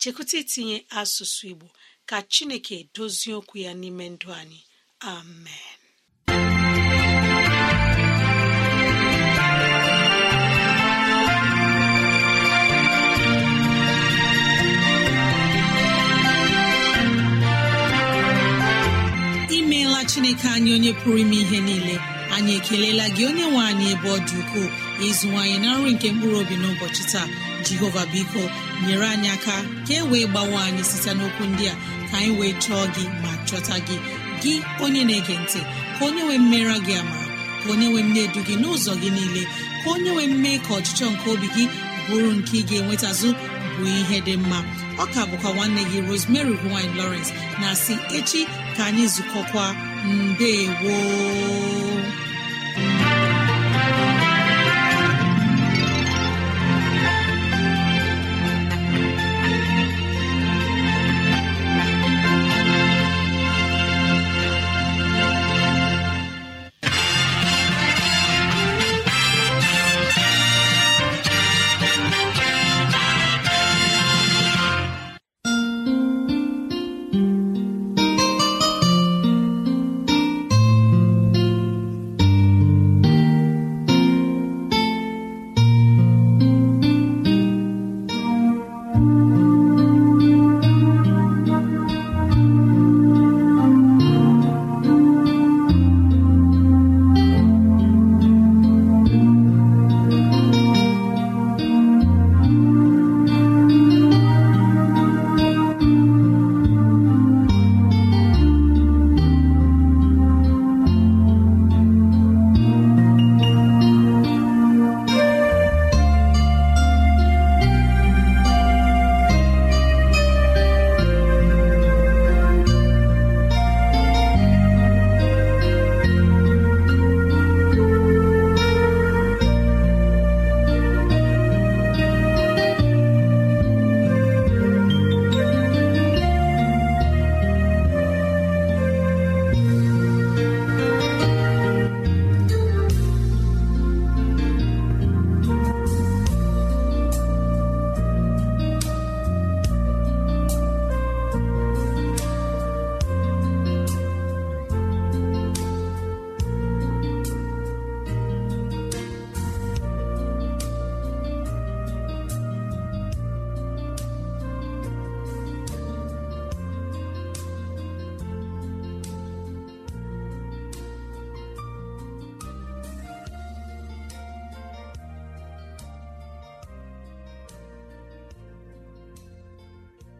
chekwụta 0.01 0.37
itinye 0.43 0.77
asụsụ 1.01 1.45
igbo 1.53 1.67
ka 2.09 2.17
chineke 2.33 2.77
dozie 2.95 3.35
okwu 3.41 3.57
ya 3.65 3.73
n'ime 3.81 4.05
ndụ 4.15 4.29
anyị. 4.41 4.61
Amen. 5.03 6.79
Imeela 19.51 20.05
chineke 20.05 20.49
anyị 20.49 20.75
onye 20.77 20.93
pụrụ 20.93 21.19
ime 21.19 21.37
ihe 21.37 21.61
niile. 21.61 21.95
Anyị 22.35 22.53
ekelela 22.59 23.09
gị 23.17 23.25
onye 23.29 23.45
nwe 23.51 23.61
anyị 23.71 23.87
ebe 23.95 24.09
ọ 24.09 24.19
dị 24.29 24.37
ukwuu. 24.43 24.69
Ịzụwanyị 25.09 25.57
na 25.63 25.69
nri 25.79 25.91
nke 25.95 26.09
mkpụrụ 26.13 26.37
obi 26.43 26.55
n'ụbọchị 26.63 27.03
taa. 27.13 27.27
Jehova 27.65 28.03
biko 28.13 28.43
nyere 28.87 29.07
anyị 29.15 29.29
aka 29.37 29.55
ka 29.87 29.95
e 29.95 30.03
wee 30.11 30.27
gbawe 30.33 30.57
anyị 30.67 30.83
site 30.91 31.11
n'okwu 31.19 31.45
ndị 31.53 31.65
a. 31.73 31.75
Ka 32.11 32.17
anyị 32.19 32.31
wee 32.39 32.53
chọọ 32.63 32.83
gị 32.95 33.05
ma 33.23 33.31
chọta 33.49 33.77
gị. 33.87 33.97
Gị 34.43 34.55
onye 34.85 35.03
na-ege 35.09 35.35
ntị 35.43 35.61
ka 35.99 36.03
onye 36.07 36.23
nwee 36.27 36.39
mmera 36.45 36.77
gị 36.87 36.95
amara 37.01 37.27
ka 37.65 37.69
onye 37.73 37.87
nwee 37.91 38.05
mne 38.09 38.21
edu 38.27 38.41
gị 38.49 38.55
n'ụzọ 38.63 38.93
gị 39.03 39.11
niile 39.17 39.43
ka 39.83 39.89
onye 39.95 40.11
nwee 40.15 40.29
mme 40.35 40.51
ka 40.65 40.71
ọchịchọ 40.79 41.07
nke 41.13 41.27
obi 41.33 41.49
gị 41.57 41.65
bụrụ 42.09 42.31
nke 42.39 42.53
ị 42.61 42.63
ga-enwetazụ 42.69 43.29
bụ 43.79 43.85
ihe 44.01 44.19
dị 44.27 44.35
mma. 44.37 44.59
Ọ 45.03 45.05
ka 45.15 45.21
bụkwa 45.31 45.51
nwanne 45.55 45.83
gị 45.91 45.99
rosemary 46.09 46.55
gine 46.63 46.93
lawrence 46.99 47.31
na 47.61 47.69
si 47.83 47.95
echi 48.19 48.41
ka 48.77 48.83
anyị 48.89 49.05
zukọkwa. 49.15 49.65
Mbe 50.07 50.51
gboo 50.81 52.03